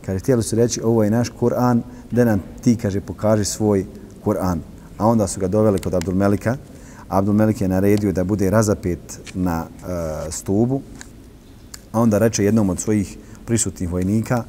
[0.05, 3.86] Kaže, htjeli su reći, ovo je naš Kur'an, da nam ti, kaže, pokaži svoj
[4.26, 4.59] Kur'an.
[4.97, 6.57] A onda su ga doveli kod Abdulmelika.
[7.07, 10.82] Abdulmelik je naredio da bude razapet na e, stubu.
[11.91, 14.43] A onda reče jednom od svojih prisutnih vojnika,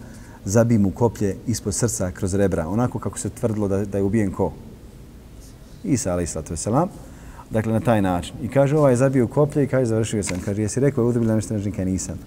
[0.45, 4.33] zabij mu koplje ispod srca kroz rebra, onako kako se tvrdilo da, da je ubijen
[4.33, 4.53] ko?
[5.85, 6.89] Isa, ali islatu veselam.
[7.51, 8.35] Dakle, na taj način.
[8.43, 10.41] I kaže, ovaj je zabio koplje i kaže, završio sam.
[10.45, 11.85] Kaže, jesi rekao, je udubila nešto nežnika?
[11.85, 12.19] Nisam.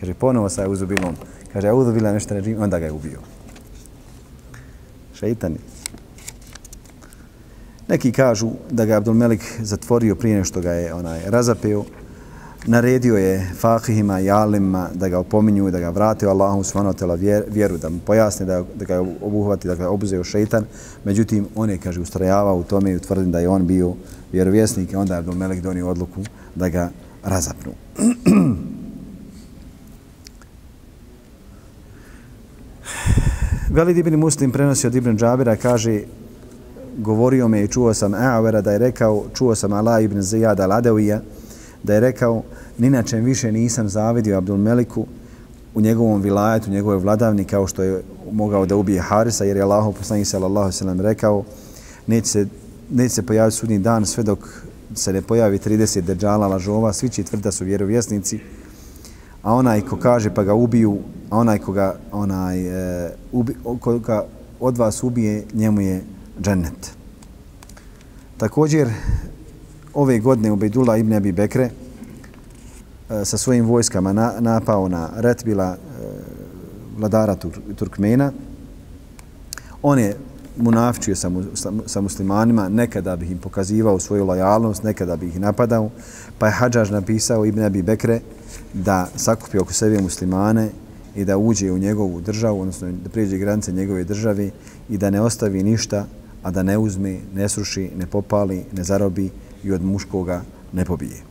[0.00, 1.14] Kaže, ponovo sa je uzubilom.
[1.52, 2.62] Kaže, je udubila nešto nežnika?
[2.62, 3.20] Onda ga je ubio.
[5.14, 5.58] Šeitani.
[7.88, 11.84] Neki kažu da ga Abdul Melik zatvorio prije nešto ga je onaj razapeo.
[12.66, 17.42] Naredio je fakihima i alimima da ga opominju da ga vrate u Allahu subhanahu wa
[17.48, 20.64] vjeru, da mu pojasne da, da ga obuhvati, da ga obuzeo šeitan.
[21.04, 23.94] Međutim, on je, kaže, ustrajavao u tome i utvrdim da je on bio
[24.32, 26.20] vjerovjesnik i onda je Abdul Melek donio odluku
[26.54, 26.90] da ga
[27.24, 27.72] razapnu.
[33.70, 36.00] Velid ibn Muslim prenosi od Ibn Džabira, kaže,
[36.98, 41.20] govorio me i čuo sam Aavera da je rekao, čuo sam Ala ibn Zijad al-Adawija,
[41.86, 42.42] da je rekao,
[42.78, 45.06] ninačem više nisam zavidio Abdul Meliku
[45.74, 49.62] u njegovom vilajetu, u njegovoj vladavni, kao što je mogao da ubije Harisa, jer je
[49.62, 51.44] Allah poslanik sallallahu sallam rekao,
[52.06, 52.46] neće se,
[52.90, 54.38] neće se pojaviti sudnji dan sve dok
[54.94, 58.40] se ne pojavi 30 deđala lažova, svi će tvrda su vjerovjesnici,
[59.42, 60.98] a onaj ko kaže pa ga ubiju,
[61.30, 64.24] a onaj koga onaj, e, ubi, koga
[64.60, 66.02] od vas ubije, njemu je
[66.42, 66.96] džennet.
[68.36, 68.88] Također,
[69.96, 75.76] ove godine u Bejdula ibn Abi Bekre e, sa svojim vojskama na, napao na Retbila
[75.76, 75.76] e,
[76.98, 78.32] vladara Tur, Turkmena.
[79.82, 80.16] On je
[80.56, 85.90] munafčio sa, sa, sa muslimanima, nekada bih im pokazivao svoju lojalnost, nekada bih ih napadao,
[86.38, 88.20] pa je Hadžaž napisao Ibn Abi Bekre
[88.72, 90.68] da sakupi oko sebe muslimane
[91.14, 94.50] i da uđe u njegovu državu, odnosno da prijeđe granice njegove države
[94.88, 96.06] i da ne ostavi ništa,
[96.42, 99.30] a da ne uzme, ne sruši, ne popali, ne zarobi
[99.66, 100.42] i od muškoga
[100.72, 101.22] ne pobije.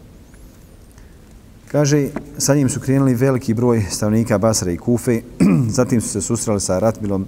[1.71, 2.07] Kaže,
[2.37, 5.21] sa njim su krenuli veliki broj stavnika Basra i Kufe,
[5.77, 7.27] zatim su se susrali sa Ratmilom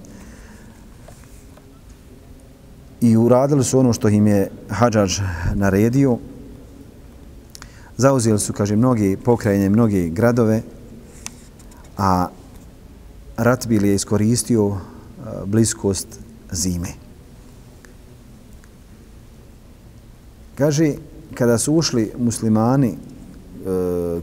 [3.00, 5.20] i uradili su ono što im je Hadžađ
[5.54, 6.18] naredio.
[7.96, 10.62] Zauzeli su, kaže, mnogi pokrajine, mnogi gradove,
[11.96, 12.28] a
[13.36, 14.76] Ratbil je iskoristio
[15.46, 16.08] bliskost
[16.52, 17.07] zime.
[20.58, 20.94] Kaže,
[21.34, 22.96] kada su ušli muslimani e,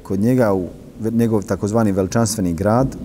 [0.03, 0.67] kod njega u
[1.11, 2.95] njegov takozvani veličanstveni grad,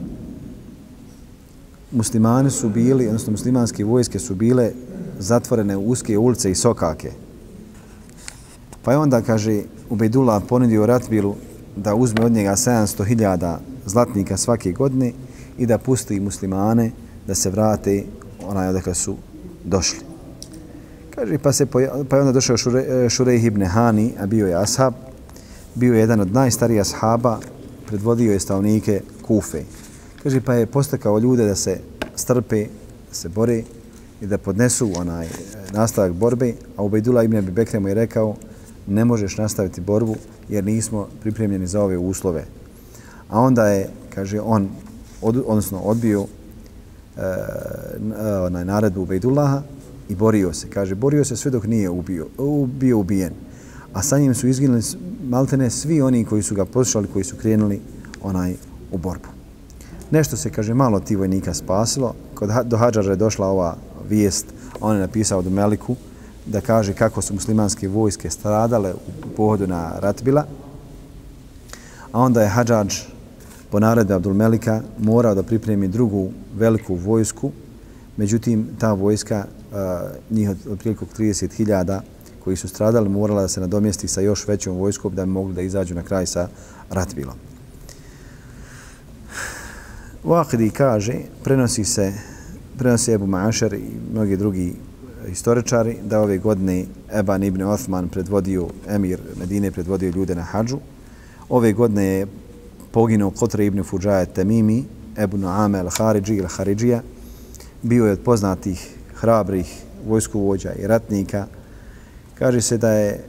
[1.92, 4.72] muslimani su bili, odnosno muslimanske vojske su bile
[5.18, 7.12] zatvorene u uske ulice i sokake.
[8.82, 11.34] Pa je onda, kaže, Ubejdula ponudio Ratbilu
[11.76, 13.56] da uzme od njega 700.000
[13.86, 15.12] zlatnika svake godine
[15.58, 16.90] i da pusti muslimane
[17.26, 18.04] da se vrate
[18.46, 19.16] onaj odakle su
[19.64, 20.09] došli.
[21.20, 24.94] Kaže, pa, se pa je onda došao Šure, Šurej ibn Hani, a bio je ashab,
[25.74, 27.38] bio je jedan od najstarijih ashaba,
[27.86, 29.62] predvodio je stavnike Kufe.
[30.22, 31.78] Kaže, pa je postakao ljude da se
[32.14, 32.64] strpe,
[33.08, 33.62] da se bore
[34.20, 35.30] i da podnesu onaj e,
[35.72, 38.36] nastavak borbe, a Ubejdula ibn Abi Bekre mu je rekao,
[38.86, 40.16] ne možeš nastaviti borbu
[40.48, 42.44] jer nismo pripremljeni za ove uslove.
[43.28, 44.68] A onda je, kaže, on,
[45.22, 46.26] od, odnosno odbio
[47.16, 49.62] e, e onaj naredbu Ubejdullaha
[50.10, 50.70] i borio se.
[50.70, 52.26] Kaže, borio se sve dok nije ubio,
[52.66, 53.32] bio ubijen.
[53.92, 54.82] A sa njim su izginuli
[55.28, 57.80] maltene svi oni koji su ga poslušali, koji su krenuli
[58.22, 58.54] onaj
[58.92, 59.28] u borbu.
[60.10, 62.14] Nešto se, kaže, malo ti vojnika spasilo.
[62.34, 63.76] Kod, do Hadžara je došla ova
[64.08, 64.46] vijest,
[64.80, 65.96] on je napisao do Meliku
[66.46, 70.44] da kaže kako su muslimanske vojske stradale u pohodu na Ratbila.
[72.12, 72.94] A onda je Hadžađ
[73.70, 77.50] po naredbe Abdul Melika morao da pripremi drugu veliku vojsku.
[78.16, 82.00] Međutim, ta vojska Eh, njih od priliku 30.000
[82.44, 85.60] koji su stradali morala da se nadomjesti sa još većom vojskom da bi mogli da
[85.60, 86.48] izađu na kraj sa
[86.90, 87.34] Ratbilom.
[90.24, 91.14] Waqidi kaže,
[91.44, 92.12] prenosi se,
[92.78, 94.74] prenosi Ebu Mašer i mnogi drugi
[95.28, 100.78] historičari da ove godine Eban ibn Othman predvodio, emir Medine predvodio ljude na hađu.
[101.48, 102.26] Ove godine je
[102.90, 104.84] poginuo Kotre ibn Fuđaje Temimi,
[105.16, 107.02] Ebu Noame al-Haridži ili Haridžija.
[107.82, 111.46] Bio je od poznatih hrabrih vojskovođa i ratnika.
[112.38, 113.20] Kaže se da je e,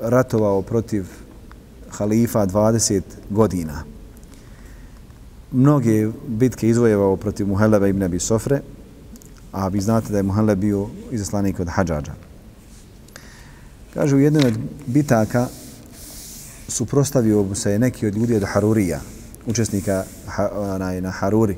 [0.00, 1.06] ratovao protiv
[1.90, 3.84] halifa 20 godina.
[5.52, 8.60] Mnoge bitke izvojevao protiv Muhelleba ibn Abi Sofre,
[9.52, 12.12] a vi znate da je Muhelleb bio izaslanik od Hadžađa.
[13.94, 15.48] Kaže u jednoj od bitaka
[16.68, 19.00] suprostavio mu se neki od ljudi od Harurija,
[19.46, 20.04] učesnika
[21.00, 21.56] na Haruri.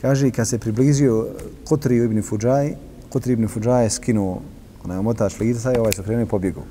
[0.00, 1.26] Kaže, kad se približio
[1.64, 2.74] Kotri ibn Fuđaj,
[3.08, 4.40] Kotri ibn Fuđaj je skinuo
[4.84, 6.62] onaj omotač lica i ovaj se okrenuo i pobjegao.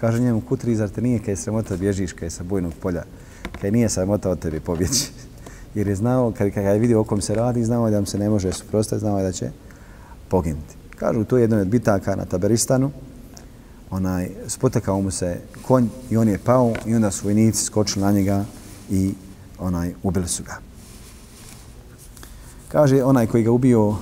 [0.00, 3.04] Kaže njemu, Kutri, zar te nije kaj sramota bježiš kaj sa bojnog polja?
[3.60, 5.10] Kaj nije sramota od tebe pobjeći.
[5.74, 8.18] Jer je znao, kad, kad je vidio o kom se radi, znao da mu se
[8.18, 9.50] ne može suprostati, znao je da će
[10.28, 10.76] poginuti.
[10.96, 12.90] Kažu, to je jedan od bitaka na Taberistanu.
[13.90, 18.12] Onaj, spotakao mu se konj i on je pao i onda su vojnici skočili na
[18.12, 18.44] njega
[18.90, 19.14] i
[19.58, 20.71] onaj, ubili su ga.
[22.72, 23.94] Kaže, onaj koji ga ubio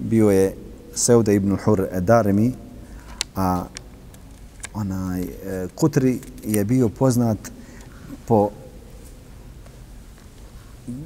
[0.00, 0.54] bio je
[0.94, 2.52] Seuda ibn Hur Darimi,
[3.36, 3.64] a
[4.74, 5.28] onaj e,
[5.74, 7.38] Kutri je bio poznat
[8.26, 8.50] po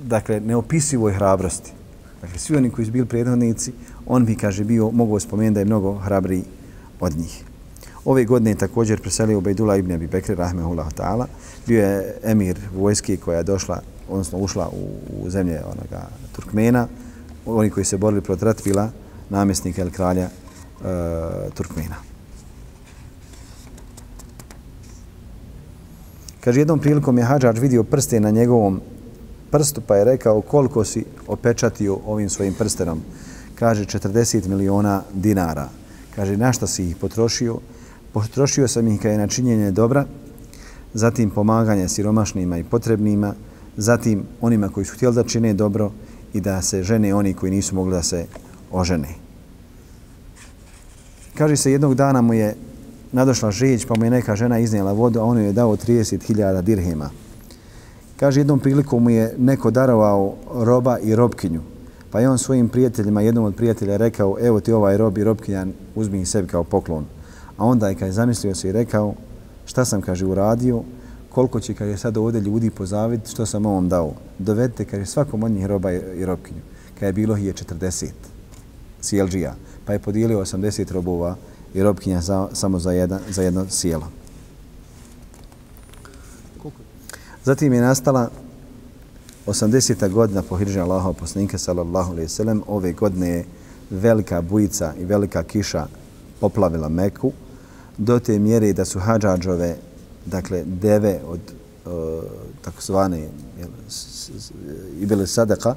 [0.04, 1.72] dakle neopisivoj hrabrosti.
[2.20, 3.72] Dakle, svi oni koji su bili prethodnici,
[4.06, 6.42] on bi, kaže, bio, mogu spomenuti da je mnogo hrabri
[7.00, 7.44] od njih.
[8.04, 11.26] Ove godine je također preselio Ubejdula ibn Abi Bekri, rahmehullah ta'ala.
[11.66, 14.88] Bio je emir vojske koja je došla, odnosno ušla u,
[15.22, 16.88] u zemlje onoga Turkmena,
[17.46, 18.90] oni koji se borili protiv Ratvila,
[19.30, 20.30] namjesnika ili kralja e,
[21.54, 21.96] Turkmena.
[26.40, 28.80] Kaže, jednom prilikom je Hadžač vidio prste na njegovom
[29.50, 33.02] prstu, pa je rekao koliko si opečatio ovim svojim prstenom.
[33.54, 35.68] Kaže, 40 miliona dinara.
[36.16, 37.58] Kaže, na šta si ih potrošio?
[38.12, 40.04] Potrošio sam ih kada je načinjenje dobra,
[40.94, 43.34] zatim pomaganje siromašnima i potrebnima,
[43.76, 45.90] zatim onima koji su htjeli da čine dobro
[46.32, 48.26] i da se žene oni koji nisu mogli da se
[48.72, 49.08] ožene.
[51.34, 52.54] Kaže se, jednog dana mu je
[53.12, 57.10] nadošla žeć, pa mu je neka žena iznijela vodu, a on je dao 30.000 dirhema.
[58.16, 61.60] Kaže, jednom prilikom mu je neko darovao roba i robkinju,
[62.10, 65.66] pa je on svojim prijateljima, jednom od prijatelja rekao, evo ti ovaj rob i robkinja,
[65.94, 67.04] uzmi ih sebi kao poklon.
[67.56, 69.14] A onda je kad je zamislio se i rekao,
[69.64, 70.82] šta sam, kaže, uradio,
[71.30, 74.12] koliko će, kad je sad ovdje ljudi pozaviti, što sam ovom dao.
[74.38, 76.60] Dovedite, kaže, svakom od njih roba i robkinju.
[76.98, 78.10] Kad je bilo je 40
[79.00, 81.36] CLG-a, pa je podijelio 80 robova
[81.74, 84.08] i robkinja za, samo za, jedan, za jedno sjelo.
[87.44, 88.30] Zatim je nastala
[89.46, 90.10] 80.
[90.10, 92.62] godina po hirža Allaha poslanika sallallahu alaihi sallam.
[92.66, 93.44] Ove godine je
[93.90, 95.86] velika bujica i velika kiša
[96.42, 97.32] poplavila Meku
[97.98, 99.76] do te mjere da su hađađove,
[100.26, 101.92] dakle deve od uh,
[102.62, 103.28] takozvane
[105.00, 105.74] ibele bile sadaka,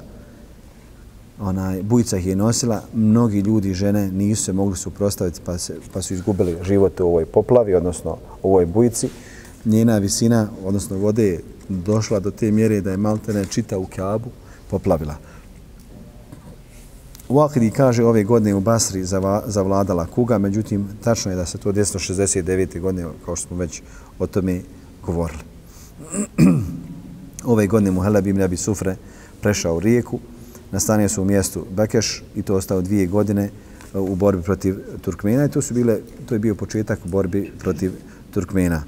[1.40, 6.02] onaj, bujica ih je nosila, mnogi ljudi, žene, nisu se mogli suprostaviti pa, se, pa
[6.02, 9.08] su izgubili život u ovoj poplavi, odnosno u ovoj bujici.
[9.64, 14.30] Njena visina, odnosno vode je došla do te mjere da je maltene čita u kabu
[14.70, 15.16] poplavila.
[17.28, 19.04] Uakidi kaže ove godine u Basri
[19.46, 22.80] zavladala kuga, međutim, tačno je da se to 269.
[22.80, 23.82] godine, kao što smo već
[24.18, 24.60] o tome
[25.02, 25.40] govorili.
[27.44, 28.96] ove godine Muhalab ibn Abi Sufre
[29.40, 30.18] prešao u rijeku,
[30.72, 33.50] nastanio se u mjestu Bekeš i to ostao dvije godine
[33.94, 37.52] uh, u borbi protiv Turkmena i to, su bile, to je bio početak u borbi
[37.58, 37.92] protiv
[38.30, 38.82] Turkmena.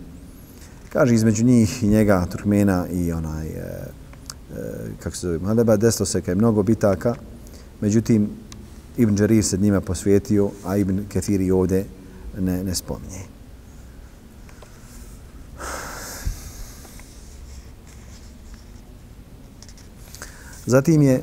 [0.93, 3.89] Kaže, između njih i njega, Turkmena i onaj, e, e,
[5.03, 7.15] kako se zove, Maleba, desilo se kaj mnogo bitaka,
[7.81, 8.29] međutim,
[8.97, 11.85] Ibn Đarir se njima posvijetio, a Ibn Kathiri ovde
[12.39, 13.23] ne, ne spominje.
[20.67, 21.23] Zatim je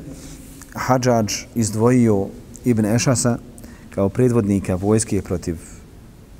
[0.74, 2.26] Hadžađ izdvojio
[2.64, 3.38] Ibn Ešasa
[3.90, 5.56] kao predvodnika vojske protiv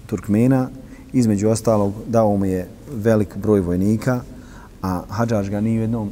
[0.07, 0.69] Turkmena.
[1.13, 4.21] Između ostalog dao mu je velik broj vojnika,
[4.83, 6.11] a Hadžađ ga ni u jednom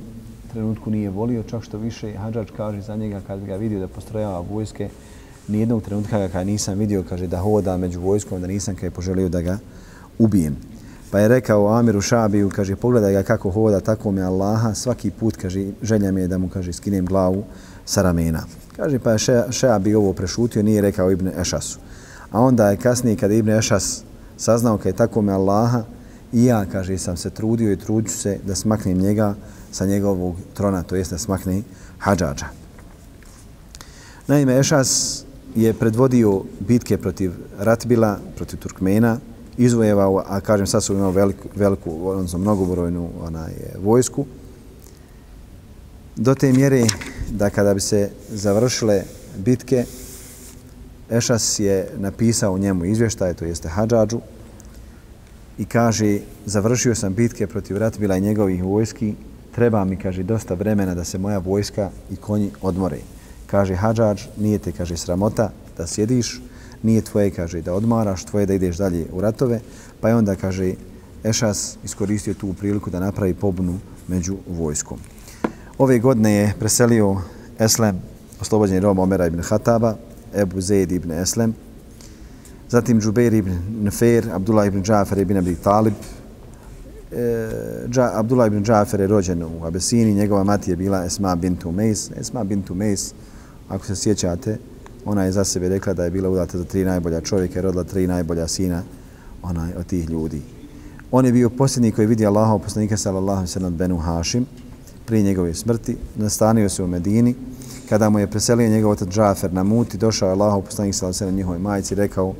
[0.55, 4.45] trenutku nije volio, čak što više Hadžač kaže za njega kad ga vidio da postrojava
[4.51, 4.89] vojske,
[5.49, 8.87] ni jednog trenutka ga kada nisam vidio, kaže da hoda među vojskom, da nisam kada
[8.87, 9.59] je poželio da ga
[10.19, 10.57] ubijem.
[11.11, 15.37] Pa je rekao Amiru Šabiju, kaže, pogledaj ga kako hoda, tako me Allaha, svaki put,
[15.37, 17.45] kaže, želja mi je da mu, kaže, skinem glavu
[17.85, 18.45] sa ramena.
[18.77, 19.19] Kaže, pa je
[19.51, 21.79] Šabi ovo prešutio, nije rekao Ibn Ešasu.
[22.31, 24.03] A onda je kasnije, kada Ibn Ešas
[24.37, 25.83] saznao kada je tako me Allaha,
[26.35, 29.35] i ja, kaže, sam se trudio i trudiću se da smaknem njega
[29.73, 31.63] sa njegovog trona, to jest da smakne
[31.99, 32.47] Hadžađa.
[34.27, 35.25] Naime, Ešas
[35.55, 39.19] je predvodio bitke protiv Ratbila, protiv Turkmena,
[39.57, 44.27] izvojevao, a kažem sad su imao veliku, veliku odnosno mnogobrojnu onaj, vojsku,
[46.17, 46.87] do te mjere
[47.31, 49.03] da kada bi se završile
[49.37, 49.85] bitke,
[51.11, 54.21] Ešas je napisao njemu izvještaj, to jeste Hadžađu,
[55.59, 59.15] i kaže, završio sam bitke protiv Ratbila i njegovih vojski,
[59.55, 62.99] treba mi, kaže, dosta vremena da se moja vojska i konji odmore.
[63.47, 66.41] Kaže, Hadžađ, nije te, kaže, sramota da sjediš,
[66.83, 69.61] nije tvoje, kaže, da odmaraš, tvoje da ideš dalje u ratove,
[70.01, 70.75] pa je onda, kaže,
[71.25, 73.79] Ešas iskoristio tu priliku da napravi pobunu
[74.09, 74.99] među vojskom.
[75.79, 77.17] Ove godine je preselio
[77.59, 78.03] Eslem
[78.41, 79.97] oslobođeni Roma Omera ibn Hataba,
[80.35, 81.55] Ebu Zaid ibn Eslem,
[82.69, 83.53] zatim Džubeir ibn
[83.83, 85.95] Nefer, Abdullah ibn Džafer ibn Abi Talib,
[87.13, 87.49] e,
[87.89, 92.11] Dža, Abdullah ibn Džafer je rođen u Abesini, njegova mati je bila Esma bint Umejs.
[92.11, 93.13] Esma bint Umejs,
[93.69, 94.59] ako se sjećate,
[95.05, 97.85] ona je za sebe rekla da je bila udata za tri najbolja čovjeka i rodila
[97.85, 98.83] tri najbolja sina
[99.43, 100.43] onaj, od tih ljudi.
[101.11, 104.47] On je bio posljednji koji vidi Allaha poslanika sallallahu sallam Benu Hašim
[105.07, 105.97] prije njegove smrti.
[106.17, 107.35] Nastanio se u Medini.
[107.89, 111.35] Kada mu je preselio njegov otac Džafer na muti, došao je Allahov poslanik sallallahu sallam
[111.35, 112.35] njihovoj majci i rekao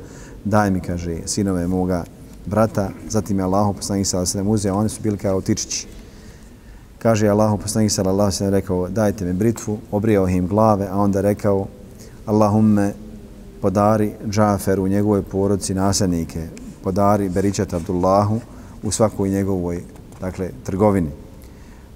[0.45, 2.03] daj mi, kaže, sinove moga
[2.45, 2.89] brata.
[3.09, 5.87] Zatim je Allahov poslanik sallallahu sallam uzeo, oni su bili kao tičići.
[6.99, 11.67] Kaže Allahu poslanik sallallahu sallam rekao dajte mi britvu, obrijao im glave, a onda rekao
[12.25, 12.93] Allahumme
[13.61, 16.47] podari Džaferu u njegovoj porodici nasljednike,
[16.83, 18.39] podari Beričat Abdullahu
[18.83, 19.83] u svakoj njegovoj
[20.21, 21.09] dakle, trgovini.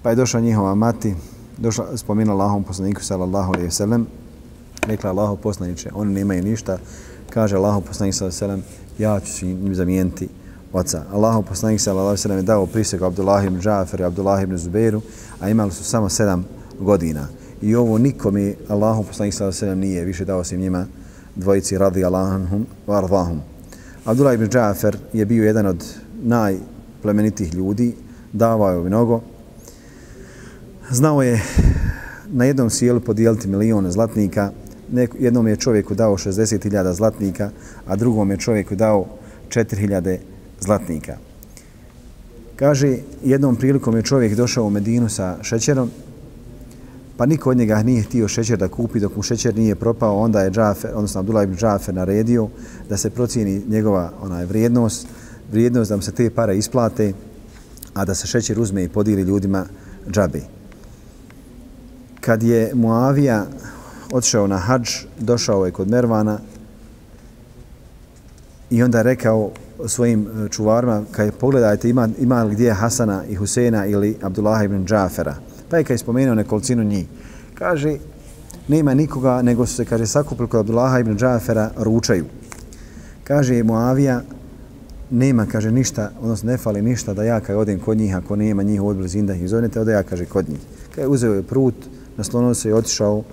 [0.02, 1.16] Pa je došla njihova mati,
[1.62, 4.08] došla, spomina Allahom poslaniku sallallahu alaihi sallam,
[4.88, 6.78] rekla Allaho poslaniče, oni nemaju ništa,
[7.30, 10.30] kaže Allaho poslanik sallallahu alaihi sallam, ja ću im zamijeniti
[10.74, 11.04] oca.
[11.14, 15.02] Allahu poslanik sallallahu alaihi sallam je dao prisegu Abdullah ibn Džafer i Abdullah ibn Zubeiru,
[15.40, 16.46] a imali su samo sedam
[16.80, 17.28] godina.
[17.62, 20.86] I ovo nikome Allahu poslanik sallallahu alaihi sallam nije više dao osim njima
[21.36, 23.42] dvojici radi Allahanhum wa ardahum.
[24.06, 25.86] Abdullah ibn Džafer je bio jedan od
[26.22, 27.96] najplemenitih ljudi,
[28.34, 29.22] davao je mnogo.
[30.92, 31.42] Znao je
[32.28, 34.52] na jednom sjelu podijeliti milijone zlatnika,
[35.20, 37.50] jednom je čovjeku dao 60.000 zlatnika,
[37.88, 39.06] a drugom je čovjeku dao
[39.50, 40.18] 4.000
[40.60, 41.18] zlatnika.
[42.56, 45.92] Kaže, jednom prilikom je čovjek došao u Medinu sa šećerom
[47.18, 50.42] pa niko od njega nije htio šećer da kupi dok mu šećer nije propao, onda
[50.42, 52.48] je Džafer, odnosno Abdullah ibn Džafer naredio
[52.90, 55.08] da se procijeni njegova onaj vrijednost,
[55.52, 57.14] vrijednost da mu se te pare isplate,
[57.94, 59.66] a da se šećer uzme i podiri ljudima
[60.12, 60.59] džabe.
[62.22, 63.46] Kad je Muavija
[64.12, 64.90] otišao na hađ,
[65.20, 66.40] došao je kod Mervana
[68.70, 69.52] i onda rekao
[69.88, 74.86] svojim e, čuvarima, kaj pogledajte ima, ima li gdje Hasana i Huseina ili Abdullah ibn
[74.86, 75.36] Džafera,
[75.70, 77.06] Pa je kaj spomenuo nekolicinu njih.
[77.54, 77.98] Kaže,
[78.68, 82.26] nema nikoga, nego su se, kaže, sakupili kod Abdullaha ibn Džafera, ručaju.
[83.24, 84.22] Kaže, Muavija,
[85.10, 88.64] nema, kaže, ništa, odnosno ne fali ništa da ja kad odem kod njih, ako nema
[88.64, 90.60] njih u odblizu da ih zovnete, onda ja, kaže, kod njih.
[90.96, 91.76] Kaj je uzeo je prut,
[92.20, 93.24] naslonuo se i otišao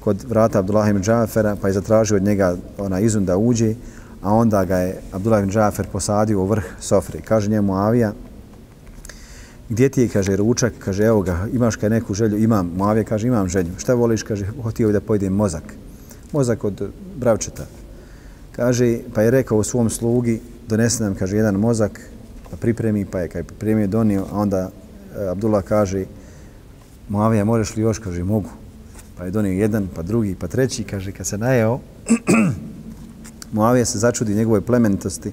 [0.00, 3.74] kod vrata Abdullah ibn Džafera, pa je zatražio od njega ona izun da uđe,
[4.22, 7.22] a onda ga je Abdullah ibn Džafer posadio u vrh sofri.
[7.22, 8.12] Kaže njemu Avija,
[9.68, 13.28] gdje ti je, kaže, ručak, kaže, evo ga, imaš kaj neku želju, imam, Muavija kaže,
[13.28, 15.74] imam želju, šta voliš, kaže, hotio da pojedem mozak,
[16.32, 17.66] mozak od bravčeta.
[18.52, 22.00] Kaže, pa je rekao u svom slugi, donesi nam, kaže, jedan mozak,
[22.50, 26.04] pa pripremi, pa je kaj pripremio, donio, a onda e, Abdullah kaže,
[27.08, 28.50] Muavija, možeš li još, kaže, mogu.
[29.18, 31.78] Pa je donio jedan, pa drugi, pa treći, kaže, kad se najeo,
[33.52, 35.32] Muavija se začudi njegove plemenitosti,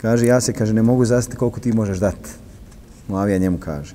[0.00, 2.30] kaže, ja se, kaže, ne mogu zastiti koliko ti možeš dati.
[3.08, 3.94] Muavija njemu kaže.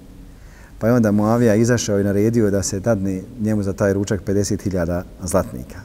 [0.79, 5.03] Pa je onda Muavija izašao i naredio da se dadne njemu za taj ručak 50.000
[5.23, 5.79] zlatnika.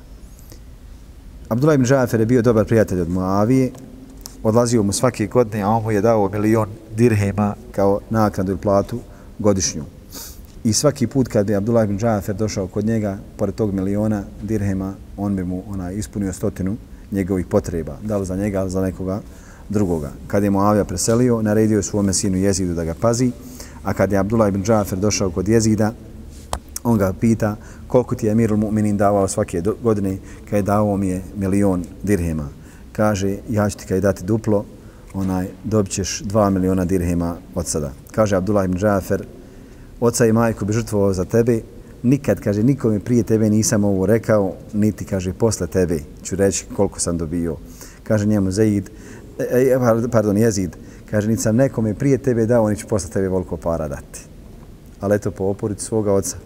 [1.48, 3.70] Abdullah ibn Džafer je bio dobar prijatelj od Muavije,
[4.42, 8.98] odlazio mu svake godine, a on mu je dao milion dirhema kao naknadu ili platu
[9.38, 9.99] godišnju.
[10.65, 14.95] I svaki put kad bi Abdullah ibn Džafer došao kod njega, pored tog miliona dirhema,
[15.17, 16.77] on bi mu ona, ispunio stotinu
[17.13, 19.21] njegovih potreba, da li za njega, ali za nekoga
[19.69, 20.11] drugoga.
[20.27, 23.31] Kad je Muavija preselio, naredio je svome sinu Jezidu da ga pazi,
[23.85, 25.93] a kad je Abdullah ibn Džafer došao kod Jezida,
[26.85, 27.57] on ga pita
[27.87, 30.17] koliko ti je Emirul Mu'minin davao svake godine,
[30.51, 32.49] kad je davao mi je milion dirhema.
[32.93, 34.65] Kaže, ja ću ti kad je dati duplo,
[35.15, 37.93] onaj, dobit ćeš dva miliona dirhema od sada.
[38.13, 39.25] Kaže Abdullah ibn Džafer,
[40.01, 41.61] oca i majku bi žrtvovao za tebe,
[42.03, 47.01] nikad, kaže, nikome prije tebe nisam ovo rekao, niti, kaže, posle tebe ću reći koliko
[47.01, 47.57] sam dobio.
[48.03, 48.90] Kaže njemu Zaid,
[49.40, 50.76] E, e, e pardon, jezid,
[51.11, 54.20] kaže, niti sam nekome prije tebe dao, niti ću posle tebe voliko para dati.
[55.01, 56.36] Ali eto, po oporicu svoga oca.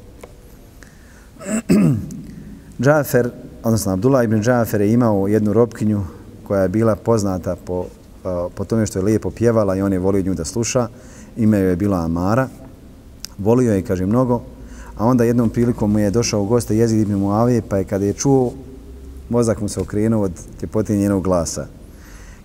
[2.82, 3.30] Džafer,
[3.62, 6.02] odnosno Abdullah ibn Džafer je imao jednu robkinju
[6.46, 7.86] koja je bila poznata po,
[8.54, 10.88] po tome što je lijepo pjevala i on je volio nju da sluša.
[11.36, 12.48] Ime joj je bila Amara.
[13.38, 14.42] Volio je, kaže, mnogo.
[14.96, 18.04] A onda jednom prilikom mu je došao u goste jezid ibn Muavije, pa je kada
[18.04, 18.52] je čuo,
[19.28, 20.32] mozak mu se okrenuo od
[20.62, 21.66] ljepote njenog glasa.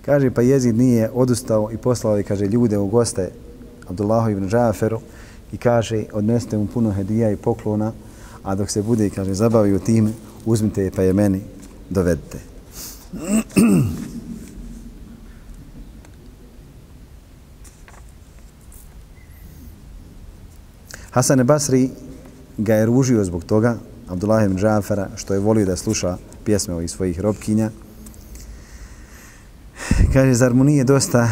[0.05, 3.29] Kaže, pa jezid nije odustao i poslao je, kaže, ljude u goste
[3.89, 4.99] Abdullahu ibn Džaferu
[5.51, 7.91] i kaže, odneste mu puno hedija i poklona,
[8.43, 10.13] a dok se bude, kaže, zabavio tim,
[10.45, 11.41] uzmite je pa je meni
[11.89, 12.37] dovedite.
[21.11, 21.89] Hasan Basri
[22.57, 26.91] ga je ružio zbog toga Abdullah ibn Džafara, što je volio da sluša pjesme ovih
[26.91, 27.69] svojih robkinja.
[30.13, 31.29] Kaže, zar mu nije dosta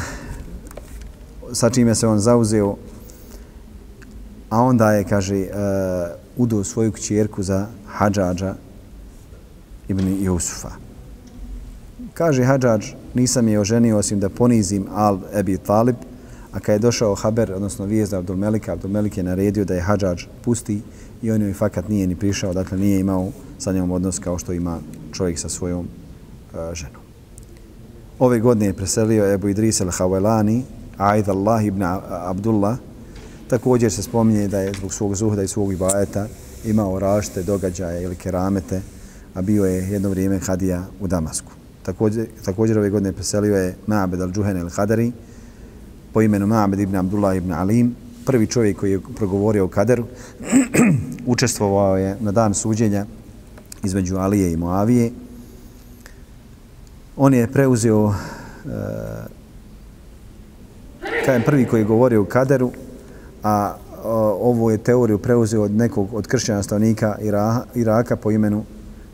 [1.54, 2.76] sa čime se on zauzeo,
[4.50, 5.48] a onda je, kaže, uh,
[6.38, 8.56] udo svoju kćerku za Hadžađa
[9.88, 10.72] ibn Jusufa.
[12.14, 15.96] Kaže Hadžađ, nisam je oženio osim da ponizim Al Ebi Talib,
[16.58, 20.24] a kada je došao Haber, odnosno vijezda Abdul Melika, Abdul je naredio da je Hadžađ
[20.42, 20.82] pusti
[21.22, 23.30] i on joj fakat nije ni prišao, dakle nije imao
[23.60, 24.80] sa njom odnos kao što ima
[25.14, 27.02] čovjek sa svojom uh, ženom.
[28.20, 30.62] Ove godine je preselio Ebu Idris al-Hawelani,
[30.98, 32.78] Aid Allah ibn Abdullah,
[33.48, 36.28] također se spominje da je zbog svog zuhda i svog ibajeta
[36.66, 38.82] imao rašte događaje ili keramete,
[39.34, 41.52] a bio je jedno vrijeme hadija u Damasku.
[41.84, 45.12] Također, također ove godine preselio je Ma'abed al-Džuhen al-Hadari
[46.18, 47.96] po imenu Ma'bed ibn Abdullah ibn Alim,
[48.26, 50.06] prvi čovjek koji je progovorio o kaderu,
[51.34, 53.06] učestvovao je na dan suđenja
[53.84, 55.12] između Alije i Moavije.
[57.18, 58.14] On je preuzeo e,
[58.66, 58.74] uh,
[61.26, 62.72] kajem prvi koji je govorio o kaderu,
[63.44, 63.98] a e,
[64.42, 68.64] ovu je teoriju preuzeo od nekog od kršćana stavnika Ira, Iraka po imenu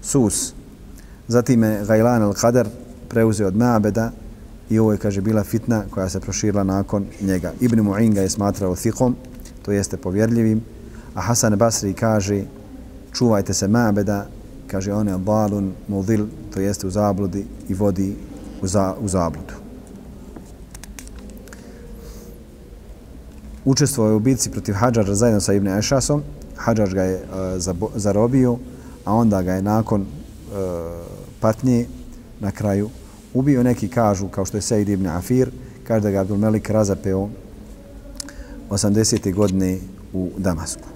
[0.01, 0.54] Sus.
[1.28, 2.66] Zatim je Gajlan al-Kader
[3.10, 4.12] preuzeo od Mabeda
[4.70, 7.53] i ovo je, kaže, bila fitna koja se proširila nakon njega.
[7.59, 9.16] Ibn Mu'in ga je smatrao thikom,
[9.61, 10.61] to jeste povjerljivim,
[11.14, 12.43] a Hasan Basri kaže,
[13.14, 14.28] čuvajte se Mabeda,
[14.68, 18.16] kaže, on je balun mudil, to jeste u zabludi i vodi
[18.61, 19.53] u, za, u zabludu.
[23.66, 26.24] Učestvovao je u bitci protiv Hadžara zajedno sa Ibn Ešasom.
[26.55, 28.57] Hadžar ga je uh, zarobio,
[29.05, 30.07] a onda ga je nakon uh,
[31.39, 31.86] patnje
[32.39, 32.89] na kraju
[33.35, 33.62] ubio.
[33.62, 35.51] Neki kažu, kao što je Sejid ibn Afir,
[35.85, 37.29] kaže da ga Abdul Melik razapeo
[38.71, 39.35] 80.
[39.35, 39.79] godine
[40.12, 40.89] u Damasku.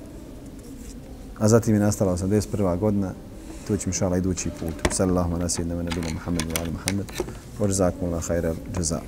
[1.38, 2.78] A zatim je nastala 81.
[2.78, 3.12] godina,
[3.68, 4.94] to ćemo šala idući put.
[4.94, 7.06] Sallallahu ala sayyidina nabina Muhammed wa ala Muhammed.
[7.60, 9.02] Wa jazakum Allah khairal jazaa.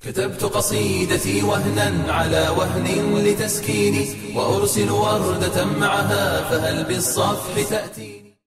[0.00, 8.11] كتبت قصيدتي وهنا على وهن لتسكيني وأرسل وردة معها فهل بالصفح تأتي